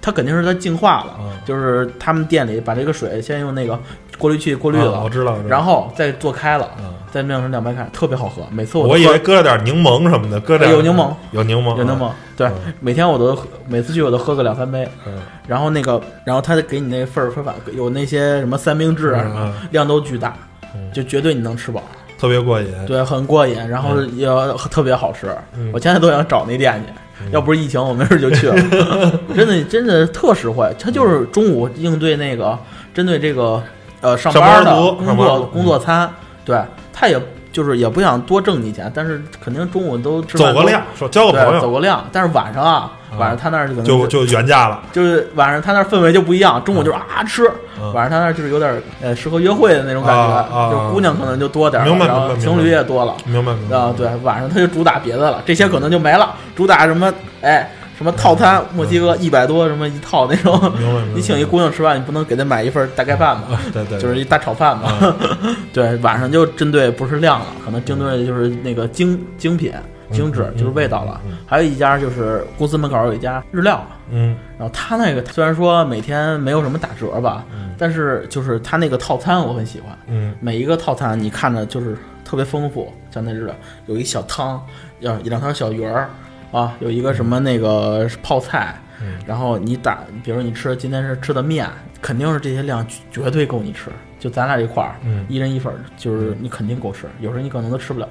[0.08, 3.78] 它肯定是它净化了，啊就是他们店里把这个水先用那个
[4.16, 5.32] 过滤器过滤啊了，我知道。
[5.32, 5.48] 我知道。
[5.50, 8.42] 然后再做开了，啊，再酿成凉白开，特别好喝。
[8.50, 15.12] 每次我都我以喝为搁了点柠檬什么的，搁点有柠檬，有柠檬，有那么对嗯，每天我都喝每次去我都喝个两三杯，嗯。
[15.46, 20.34] 然后那个，然后他给你那份儿分法有那些什么三明治啊什么，嗯量都巨大
[20.74, 21.82] 嗯，就绝对你能吃饱，
[22.18, 22.68] 特别过瘾。
[22.86, 24.26] 对，很过瘾，然后也
[24.70, 25.28] 特别好吃。
[25.56, 25.70] 嗯。
[25.72, 26.92] 我现在都想找那店去，
[27.30, 28.54] 要不是疫情，我没事就去了。
[29.34, 32.58] 真的，真的特实惠，他就是中午应对那个
[32.94, 33.62] 针对这个
[34.00, 36.10] 呃上班的工上班族作工作餐，
[36.44, 36.60] 对
[36.92, 37.20] 他也
[37.52, 42.04] 就是也不想多挣你钱，但是肯定中午都走个量，说交个朋对，走，个量。
[42.12, 44.82] 但是晚上啊，啊晚上他那儿就可能就就原价了。
[44.92, 53.14] 就是晚上他那儿氛围就不一样，中午就是啊吃，嗯晚上他那儿就是有点呃适合约会的那种感觉，就姑娘可能就多点儿，明白然后明白情侣也多了。
[53.24, 60.72] 明白明白啊，对，晚上他就主打别的了，这些可能就没了，主打什么哎什么套餐，墨西哥一百多什么一套那种。
[61.16, 63.48] 你请一姑娘吃饭，你不能给她买一份大盖饭吧？
[63.54, 65.16] 啊，对对，就是一大炒饭嘛，
[65.74, 69.72] 对，晚上就针对不是量了，可能针对就是那个精精品、
[70.10, 71.20] 精致，就是味道了。
[71.46, 74.36] 还有一家就是公司门口有一家日料，嗯。
[74.58, 77.74] 然后他那个虽然说每天没有什么打折吧，嗯。
[77.78, 80.34] 但是就是他那个套餐我很喜欢，嗯。
[80.40, 83.54] 每一个套餐你看着就是特别丰富，像那日料
[83.86, 84.60] 有一小汤，
[85.00, 86.08] 要一两条小鱼儿
[86.52, 89.14] 啊，有一个什么那个泡菜，嗯。
[89.26, 91.68] 然后你打，比如你吃今天是吃的面，
[92.00, 95.26] 肯定是这些量绝绝对够你吃，就咱俩一块儿，嗯。
[95.28, 98.08] 一人一份儿，就是你肯定够吃，有时候你可能都吃不了。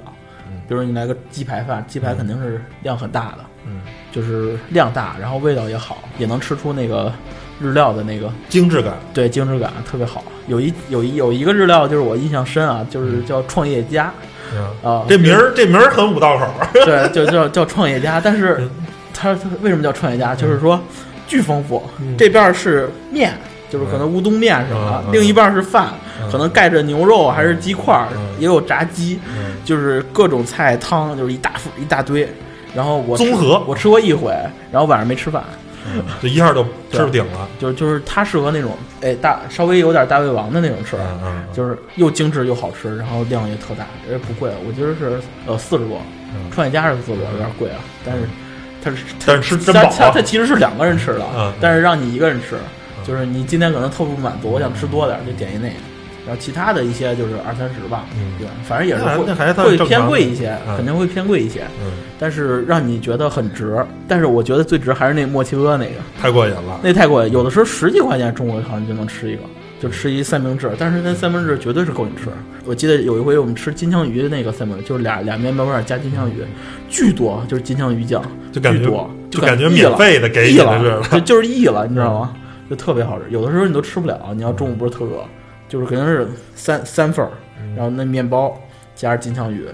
[0.68, 3.80] 比如你来个鸡排饭，鸡排肯定是量很大的，嗯，
[4.12, 7.12] 就是量大，然后味道也好，也能吃出那个
[7.60, 8.94] 日料的那个精致感。
[9.12, 10.24] 对精致感特别好。
[10.46, 14.12] 有一有一有一个日料就是我印象深啊，就是叫创业家。
[14.54, 16.46] 嗯，啊，这名儿这名儿很五道口。
[16.72, 18.70] 对，就叫叫创业家，但是嗯。
[19.20, 20.32] 它它为什么叫创业家？
[20.32, 20.80] 就是说
[21.26, 23.36] 巨丰富嗯，这边儿是面，
[23.70, 25.88] 就是可能乌冬面什么另一半是饭，
[26.22, 26.30] 嗯。
[26.30, 29.54] 可能盖着牛肉还是鸡块嗯，也有炸鸡，嗯。
[29.64, 32.28] 就是各种菜汤，就是一大一大堆。
[32.74, 34.30] 然后我综合我吃过一回，
[34.70, 35.42] 然后晚上没吃饭，
[36.22, 37.48] 就一下就吃顶了。
[37.58, 46.00] 就是就是它适合那种哎大稍微有点大胃王的那种吃，嗯嗯，就是又精致又好吃，然后量也特大，也不贵，我觉得是呃四十多，
[46.34, 48.22] 嗯创业家是四十多，有点贵啊，但是
[48.84, 51.52] 它是但是吃真它饱啊它它其实是两个人吃的，嗯。
[51.60, 52.56] 但是让你一个人吃，
[53.08, 55.74] 就是你今天可能特不满足，我想吃多点儿就点一那个，
[56.26, 63.82] 然后其他的一些就是二三十吧，嗯对，反正也是会会偏贵一些，嗯肯定会偏贵一些，嗯，但是让你觉得很值。
[64.06, 66.80] 但是我觉得最值还是那墨西哥那个，太过瘾了。
[66.82, 69.42] 那太过瘾，有的时候十几块钱中国好像就能吃一个，
[69.80, 72.28] 就吃一三明治，但是那三明治绝对是够你吃。
[72.66, 76.44] 我记得有一回我们吃金枪鱼的那个三明治，就是俩俩面包片加金枪鱼，
[76.90, 81.02] 巨多，就是金枪鱼酱，就感觉巨多，就感觉免费的给溢你了。
[81.10, 82.34] 就就是溢了，你知道吗？
[82.68, 85.24] 就特别好吃，有的时候你都吃不了，你要中午不是特饿，
[85.68, 87.30] 就是肯定是三三份儿，
[87.74, 88.58] 然后那面包
[88.94, 89.66] 加上金枪鱼，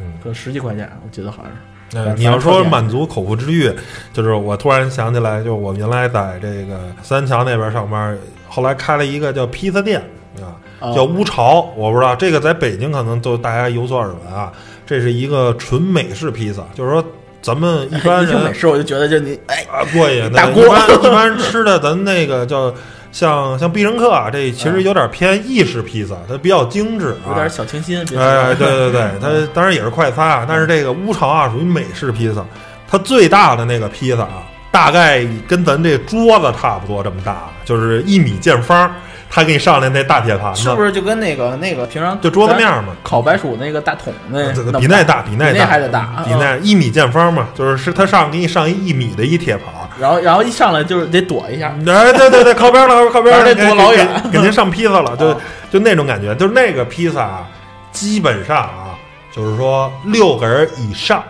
[0.00, 1.58] 嗯可能十几块钱，我记得好像是。
[1.94, 3.70] 呃，你要说满足口腹之欲，
[4.12, 8.16] 就是我突然想起来，就是我原来在这个三桥那边上班，
[8.48, 10.00] 后来开了一个叫披萨店
[10.40, 14.50] 啊，哦叫乌巢，我不知道这个在北京可能都大家有所耳闻啊。
[14.86, 17.04] 这是一个纯美式披萨，就是说
[17.42, 20.64] 咱们一般人 吃我就觉得就你哎，啊过瘾的，大锅。
[20.64, 22.72] 一般一般吃的咱那个叫
[23.10, 28.02] 像像必胜客啊，这其实有点偏意式披萨，它比较精致啊，有点小清新。
[28.06, 32.42] 别哎，对对对， 它当然也是快餐啊，但是这个乌巢啊属于美式披萨，
[32.88, 38.90] 它最大的那个披萨啊，大概跟咱这桌子差不多这么大，就是一米见方，
[39.34, 42.94] 它给你上来那大铁盘子，是不是就跟那个那个平常就桌子面儿嘛？
[43.02, 49.68] 烤白薯那个大桶那比那大，比那大，还得大比那一米见方嘛，就是是他上给你上一一米的一铁盘。
[49.68, 49.88] 儿。
[49.98, 54.06] 然后然后一上来就是得躲一下，哎，对对对，靠边了，靠边了，得躲老远。
[54.30, 57.46] 给您上披萨了，就啊就那种感觉，就是那个披萨啊，
[57.90, 58.92] 基本上啊，
[59.34, 61.24] 就是说六个人以上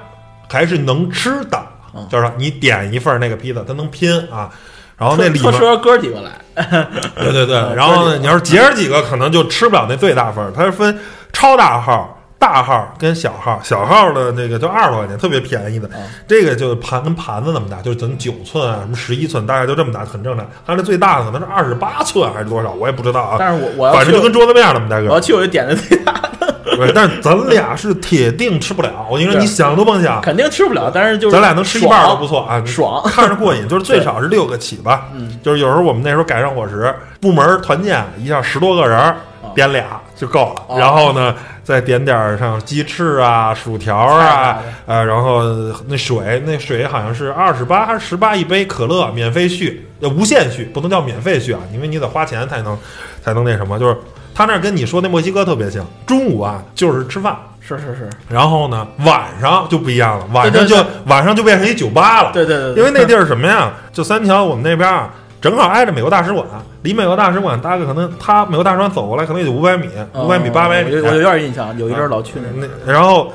[0.51, 2.05] 还是能吃的，嗯。
[2.11, 4.51] 就是说你点一份那个披萨，它能拼啊。
[4.97, 6.31] 然后那里面，说说哥几个来，
[7.17, 10.99] 对对对，嗯然后呢，你要是结着几个，可能就吃不了那最大份儿，它是分
[11.33, 12.19] 超大号。
[12.43, 15.89] 大号跟小号，小号的那个就二十块钱，特别便宜的。
[15.95, 20.45] 嗯这个就盘跟盘子那么大，就是咱九寸啊，什么十一寸，大概就这么大，很正常。
[20.67, 23.37] 它那最大的可能是二十八寸还是多少，我也不知道啊。
[23.39, 25.09] 但是我我要去反正就跟桌子面那么大个儿。
[25.11, 26.32] 我要去我就点的最大的，
[26.77, 29.07] 对，但是咱俩是铁定吃不了。
[29.11, 30.21] 我跟你说，你想都甭想。
[30.21, 33.69] 肯定吃不了，但是就是咱俩能吃一半都不错啊，爽看着过瘾。
[33.69, 39.15] 就是最少是六个起吧，嗯，就是有时候我们那时候改善伙食，部门团建一下十多个人，
[39.55, 40.63] 点俩就够了。
[40.69, 45.43] 哦然后呢，再点点儿像鸡翅啊、薯条啊，呃，然后
[45.87, 52.77] 那水，那水好像是二十八还是十八一杯，可乐免费续，呃，无限续，不能叫免费续啊，因为你得花钱才能
[53.23, 53.79] 才能那什么。
[53.79, 53.97] 就是
[54.35, 57.37] 他那儿跟你说那墨西哥特别像，中午啊就是吃饭。
[57.65, 60.77] 是是是，然后呢，晚上就不一样了，晚上就
[61.07, 62.33] 晚上就变成一酒吧了。
[62.33, 63.73] 对对对，因为那地儿什么呀？
[63.93, 66.45] 就三桥我们那边啊，正好挨着美国大使馆，
[66.83, 70.93] 离美国大使馆大概可能他美国大使馆走过来可能也就五百米，五百米八百米。
[70.97, 73.33] 哦我有点印象，有一阵儿老去那那然后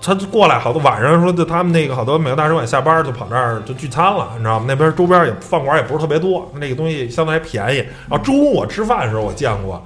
[0.00, 4.64] 他就过来，好多晚上说就他们那个好多美国大使馆下班就跑那儿就聚餐了，你知道吗？
[4.66, 7.78] 那边周边也饭馆也不是特别多，那个东西相对还便宜。
[8.08, 9.84] 然后中午我吃饭的时候我见过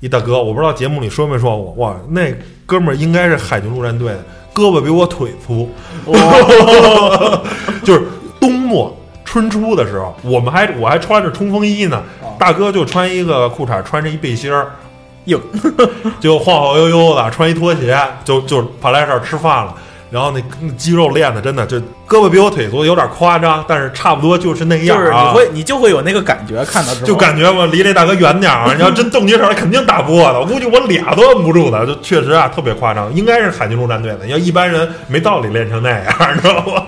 [0.00, 2.32] 一大哥，我不知道节目里说没说过，哇，那
[2.66, 4.24] 哥们儿应该是海军陆战队的，
[4.54, 5.68] 胳膊比我腿粗，
[7.84, 8.02] 就是
[8.40, 8.94] 冬末。
[9.24, 14.70] 春初的时候，我们还我还穿着冲锋衣呢，哦大哥就穿一个裤衩，穿着一背心儿，
[15.26, 15.38] 硬，
[16.18, 17.94] 就晃晃悠悠的穿一拖鞋，
[18.24, 19.74] 就就跑来这儿吃饭了。
[20.10, 25.32] 然后那那肌肉练的真的就胳膊比我腿粗，有点夸张，但是差不多就是那样就是你啊。
[25.32, 30.40] 会你就会有那个感觉，看到之后就感觉我离这大哥远点儿，你要真动起手来，肯定打不过的。
[30.40, 33.12] 我估计我俩都摁不住的，就确实啊，特别夸张。
[33.14, 36.84] 应该是海军陆战队的，要一般人没道理练成那样，你知道吗？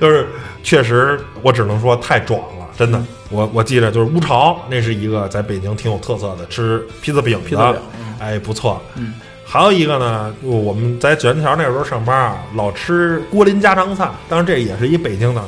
[0.00, 0.26] 就是
[0.62, 3.00] 确实，我只能说太壮了，真的。
[3.28, 8.80] 我我记得就是乌巢，那是一个在北京挺有特色的吃披萨饼的，披萨饼嗯哎，不错。
[8.94, 9.14] 嗯，
[9.48, 15.42] 还有一个呢，就我们在九元桥那时候上班啊，老吃郭林家常菜，当然这也是一北京的。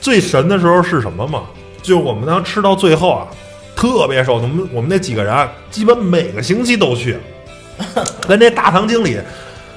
[0.00, 1.42] 最神的时候是什么嘛？
[1.82, 3.26] 就我们当时吃到最后啊，
[3.74, 4.36] 特别瘦。
[4.36, 7.18] 我们我们那几个人啊，基本每个星期都去，
[8.28, 9.18] 跟这大堂经理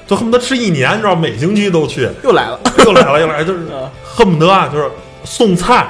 [0.06, 4.88] 就恨不得吃一年，你知道，每星期都去，又来了，又来了又来了，就是嗯恨不得啊，就是
[5.24, 5.88] 送菜。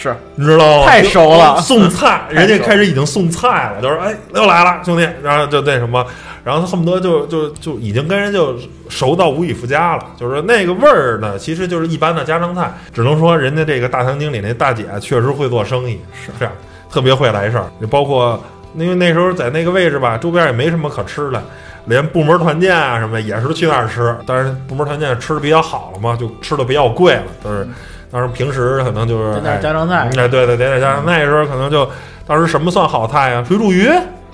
[0.00, 0.86] 是你知道吗？
[0.86, 6.04] 太熟了送菜， 人家开始已经送菜了，就是哎又来了，兄弟，然后就那什么，
[6.42, 8.56] 然后他恨不得就就就已经跟人就
[8.88, 16.52] 熟到无以复加了，就是那个味儿呢，其实就是一般的家常菜，只能说人家这个大堂经理那大姐确实会做生意，是这样，
[16.90, 18.42] 特别会来事儿，就包括
[18.76, 21.42] 因为那时候在那个位置吧，周边也没什么可吃的。
[21.86, 27.66] 连部门团建啊什么的也是去那儿吃，但是部门团建吃的比较好了嘛，就吃的比较贵了，就是。
[28.10, 31.04] 当时平时可能就是点点哎家常菜哎，对对，点点家常。
[31.06, 31.88] 那时候可能就
[32.26, 33.44] 当时什么算好菜啊？
[33.46, 33.88] 水煮鱼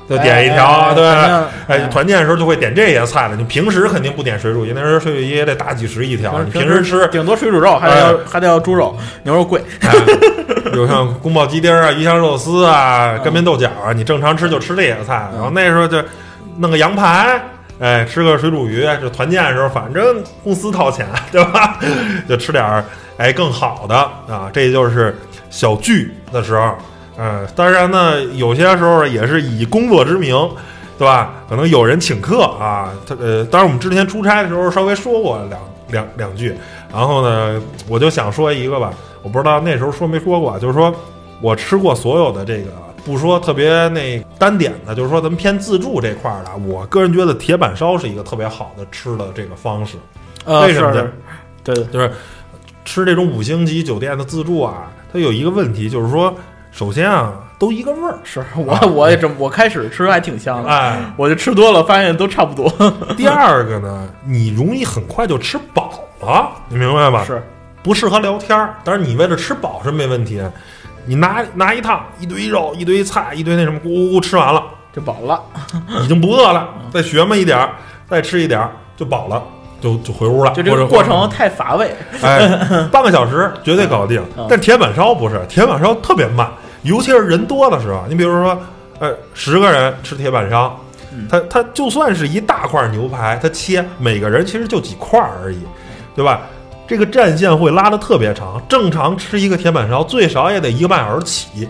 [0.08, 3.34] 就点一条，对哎哎，团建的时候就会点这些菜了。
[3.36, 6.40] 你平时肯定不点水煮鱼，那时候水煮鱼也得大几十一条。
[6.42, 9.60] 你平时吃，顶多水煮肉，还得要还得要猪肉，牛肉贵。
[9.80, 9.90] 哎
[10.74, 15.28] 有像宫保鸡丁啊、鱼香肉丝啊、干煸豆角啊，你正常吃就吃这些菜。
[15.32, 16.02] 然后那时候就
[16.58, 17.40] 弄个羊排。
[17.78, 21.78] 哎，吃个水煮鱼，就团建的时候，反正公司掏钱，对吧？
[22.28, 22.82] 就吃点儿
[23.18, 23.96] 哎更好的
[24.28, 25.16] 啊，这就是
[25.50, 26.74] 小聚的时候。
[27.18, 30.36] 嗯，当然呢，有些时候也是以工作之名，
[30.98, 31.32] 对吧？
[31.48, 35.58] 可能有人请客啊，他呃，当然我们之前出差的时候稍微说过两
[35.88, 36.54] 两两句，
[36.92, 37.58] 然后呢，
[37.88, 38.92] 我就想说一个吧，
[39.22, 40.94] 我不知道那时候说没说过啊，就是说
[41.40, 42.70] 我吃过所有的这个，
[43.02, 49.96] 不说特别那单点的，就是说咱们偏自助这块儿的，我个人觉得铁板烧是一个特别好的吃的这个方式。
[50.44, 51.08] 呃，为什么呢
[51.64, 52.12] 对就是
[52.86, 56.34] 吃这种五星级酒店的自助啊，它有一个问题，就是说，
[56.70, 60.98] 首先啊，都一个味儿，是我我也这么我开始吃还挺香的，哎。
[61.16, 62.70] 我就吃多了发现都差不多。
[63.16, 67.24] 第二个呢，你容易很快就吃饱了，你明白吧？
[67.24, 67.42] 是
[67.82, 68.76] 不适合聊天儿。
[68.84, 70.40] 但是，你为了吃饱是没问题，
[71.04, 74.62] 你拿拿一趟一堆肉、一堆菜、一堆那什么，咕咕咕吃完了，
[74.92, 75.42] 就饱了，
[76.02, 77.70] 已经不饿了，再学么一点儿，
[78.08, 79.42] 再吃一点儿就饱了，
[79.86, 80.50] 就就回屋了。
[80.50, 81.94] 就这个过程太乏味。
[82.22, 82.48] 哎，
[82.90, 84.44] 半个小时绝对搞定嗯。
[84.48, 86.50] 但铁板烧不是，铁板烧特别慢，
[86.82, 88.02] 尤其是人多的时候。
[88.08, 88.58] 你比如说，
[88.98, 90.76] 呃，十个人吃铁板烧，
[91.12, 95.60] 嗯它它就算是一大块牛排，他切每个人其实就几块儿而已，
[96.14, 96.40] 对吧？
[96.88, 101.68] 这个战线会拉的特别长，正常吃一个铁板烧最少也得一个半小时起，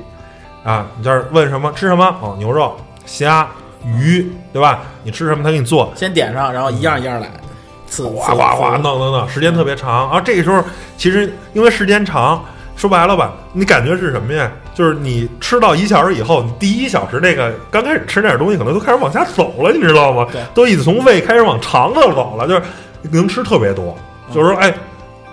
[0.63, 2.05] 啊，你这儿问什么吃什么？
[2.21, 3.49] 哦，牛肉、虾、
[3.85, 4.81] 鱼，对吧？
[5.03, 7.31] 你吃什么，他给你做，先点上，然后一样一样来，
[7.87, 10.07] 次哗哗哗弄弄弄，时间特别长。
[10.09, 10.63] 然后这个时候，
[10.97, 12.45] 其实因为时间长，
[12.77, 14.51] 说白了吧，你感觉是什么呀？
[14.75, 20.43] 就是你吃到一小时以后，你第一小时那个刚开始吃那点东西，可能都开始往下走了，你知道吗对？
[20.53, 22.63] 都已经从胃开始往肠子走了，就是
[23.11, 23.97] 能吃特别多。
[24.35, 24.75] 就是说，哎，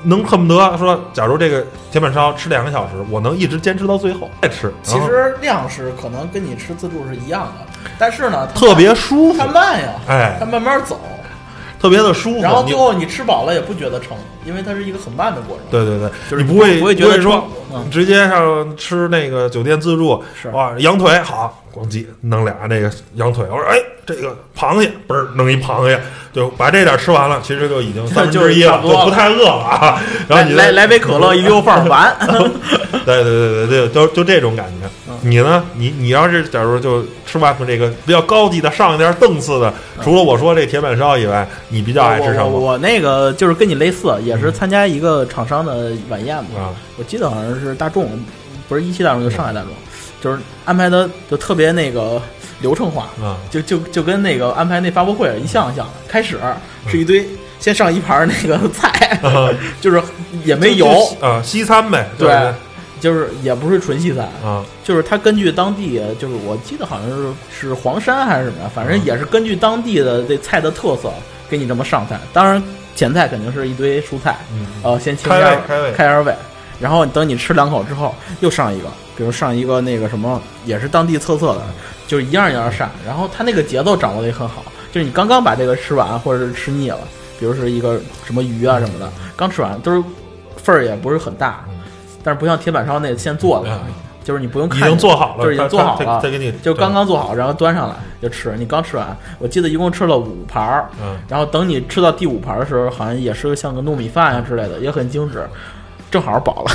[0.03, 7.65] 能恨不得说，假如这个铁板烧吃两个小时，我能一直坚持到最后再吃，其实量是可能跟你吃自助是一样的，
[7.97, 11.01] 但是呢，特别舒服它，慢呀，哎它，慢慢走，
[11.83, 12.41] 特别的舒服。
[12.41, 14.15] 然后最后你吃饱了也不觉得撑，
[14.45, 15.65] 因为它是一个很慢的过程。
[15.69, 17.47] 对对对，就是你不会不会觉得说
[17.91, 25.99] 直接上吃那个酒店自助是哇，羊腿好，咣叽弄俩那个羊腿，我说哎，这个螃蟹嘣儿弄一螃蟹，
[26.33, 30.01] 就把这点吃完了，其实就已经三分之一了， 就不太饿了啊。
[30.27, 32.15] 然后你来来杯可乐，一溜饭完。
[33.05, 34.87] 对对对对对，就就这种感觉。
[35.07, 35.63] 嗯你呢？
[35.75, 39.73] 你你要是假如就吃外头这个比较高级的、上一点档次的，
[40.03, 42.49] 除了我说这铁板烧以外，你比较爱吃什么？
[42.49, 46.59] 我那个就是跟你类似，也是参加一个厂商的晚宴嘛。
[46.59, 48.09] 啊，我记得好像是大众，
[48.67, 49.69] 不是一汽大众，就上海大众，
[50.21, 52.21] 就是安排的就特别那个
[52.61, 53.37] 流程化，啊。
[53.49, 55.93] 就就就跟那个安排那发布会一项一项的。
[56.07, 56.37] 开始
[56.87, 57.27] 是一堆，
[57.59, 59.49] 先上一盘那个菜，啊。
[59.81, 60.01] 就是
[60.43, 60.87] 也没油，
[61.21, 62.53] 啊，西餐呗，对就是
[62.99, 64.63] 就是也不是纯西餐，啊。
[64.83, 71.11] 就是它根据当地，就是我记得好像是是黄山还是什么呀，反正也是根据当地的这菜的特色
[71.49, 72.19] 给你这么上菜。
[72.31, 72.63] 当然
[72.95, 74.65] 前菜肯定是一堆蔬菜，嗯。
[74.83, 75.91] 呃，先清开开胃。
[75.93, 76.35] 开下胃，
[76.79, 81.61] 然后等你吃两口之后又上一个，比如上一个那个什么也是当地特色的，
[82.07, 82.89] 就是一样一样上。
[83.05, 86.99] 然后它那个节奏掌握的也很好，就是你刚刚把这个吃完或者是吃腻了，
[87.39, 90.03] 比如是一个什么鱼啊什么的，刚吃完都是
[90.57, 91.63] 份儿也不是很大，
[92.23, 93.79] 但是不像铁板烧那现做的，嗯
[94.23, 98.55] 就是你不用看已经做好了，就是已经做好了再给你就刚刚做好，然后端上来就吃。
[98.57, 105.47] 你刚吃完，我记得一共吃了五盘儿，嗯然后等你吃到第五盘儿的时候，好像也是像个糯米饭呀、之类的，也很精致，
[106.09, 106.71] 正好饱了，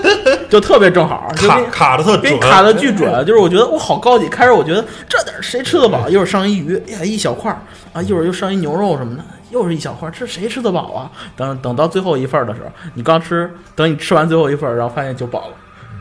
[0.50, 3.24] 就特别正好，就卡卡的特准，卡的 巨准。
[3.24, 6.08] 就是我觉得我好高级，开始我觉得这点儿谁吃得饱？
[6.08, 7.58] 一会儿上一鱼，哎呀一小块儿
[7.92, 9.22] 啊，一会儿又上一牛肉什么的。
[9.50, 11.10] 又是一小块儿，这谁吃得饱啊？
[11.34, 15.54] 等等到最后一份儿的时候，你刚吃，等你吃完最后一份儿，然后发现就饱了，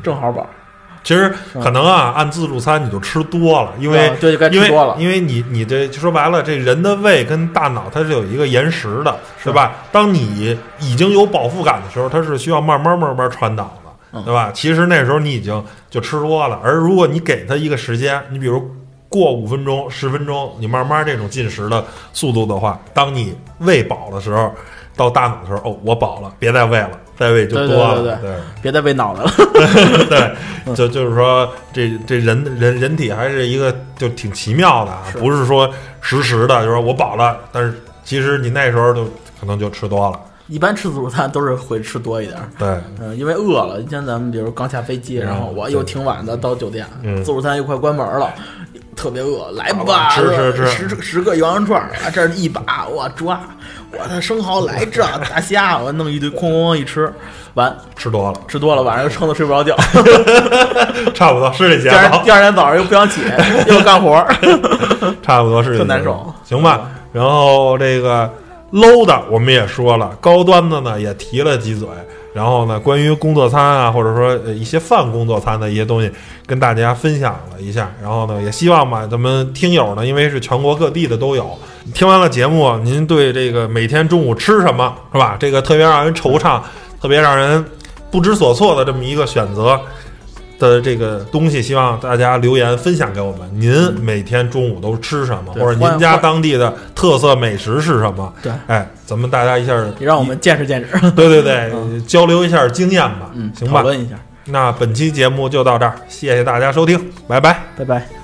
[0.04, 0.46] 正好饱。
[1.08, 9.72] 其实可能啊，按自助餐你就吃多了，因为啊对就该吃因为多了因为你你这说白了，这人的胃跟大脑它是有一个延时的，是对吧？
[9.90, 14.52] 当你已经有饱腹感的时候，它是需要慢慢慢慢传导的，嗯对吧？
[14.54, 18.62] 其实那时候你已经就吃多了，而如果你给它一个时间，你比如
[19.08, 24.54] 过五分钟、十分钟，你慢慢这种进食的速度的话，当你喂饱的时候，
[24.98, 29.32] 到大脑的时候，哦，我饱了，别再喂了，再喂就多了，对对对别再喂脑袋了。
[30.08, 30.36] 对，
[30.76, 35.18] 就就是说，这这人人人体还是一个就挺奇妙的啊，是。
[35.18, 39.04] 不是说实时的，就是说我饱了，但是其实你那时候就
[39.40, 42.68] 可能就吃多了，一般吃自助餐都是会吃多一点儿，对，
[43.02, 43.82] 嗯，因为饿了。
[43.90, 47.18] 像咱们比如刚下飞机，嗯然后我又挺晚的到酒店，嗯。
[47.24, 48.32] 自助餐又快关门了，
[48.98, 53.40] 特别饿，来吧，吧吃吃吃十十个羊肉串儿啊，这儿一把我抓，
[53.92, 57.14] 我的生蚝来这大虾，我弄一堆，哐哐哐一吃，
[57.54, 59.76] 完吃多了，吃多了，晚上又撑得睡不着觉，
[61.14, 63.22] 差不多是这节 第二奏第，二天早上又不想起，
[63.70, 64.28] 又干活儿，
[65.22, 66.90] 差不多是这难受行吧。
[67.14, 68.30] 然后这个
[68.72, 71.88] low 的我们也说了，高端的呢也提了几嘴。
[72.38, 76.12] 然后呢，关于工作餐啊，或者说一些饭工作餐的一些东西，
[76.46, 77.92] 跟大家分享了一下。
[78.00, 81.58] 然后呢，也希望吧，咱们听友呢，因为是全国各地的都有，
[81.96, 85.36] 听完了节目，您对这个每天中午吃什么是吧？
[85.40, 86.62] 这个特别让人惆怅，
[87.02, 87.66] 特别让人
[88.12, 89.80] 不知所措的这么一个选择，
[90.60, 93.50] 的这个东西，希望大家留言分享给我们。
[93.60, 98.34] 您每天中午都吃什么，或者您家当地的特色美食是什么？
[98.42, 103.32] 对哎，咱们大家一下，也让我们见识见识， 对对对、交流一下经验吧。
[103.34, 103.82] 嗯，行吧。
[103.82, 107.60] 讨论一下，那本期节目就到这儿，谢谢大家收听，拜拜。
[107.78, 108.17] 拜拜。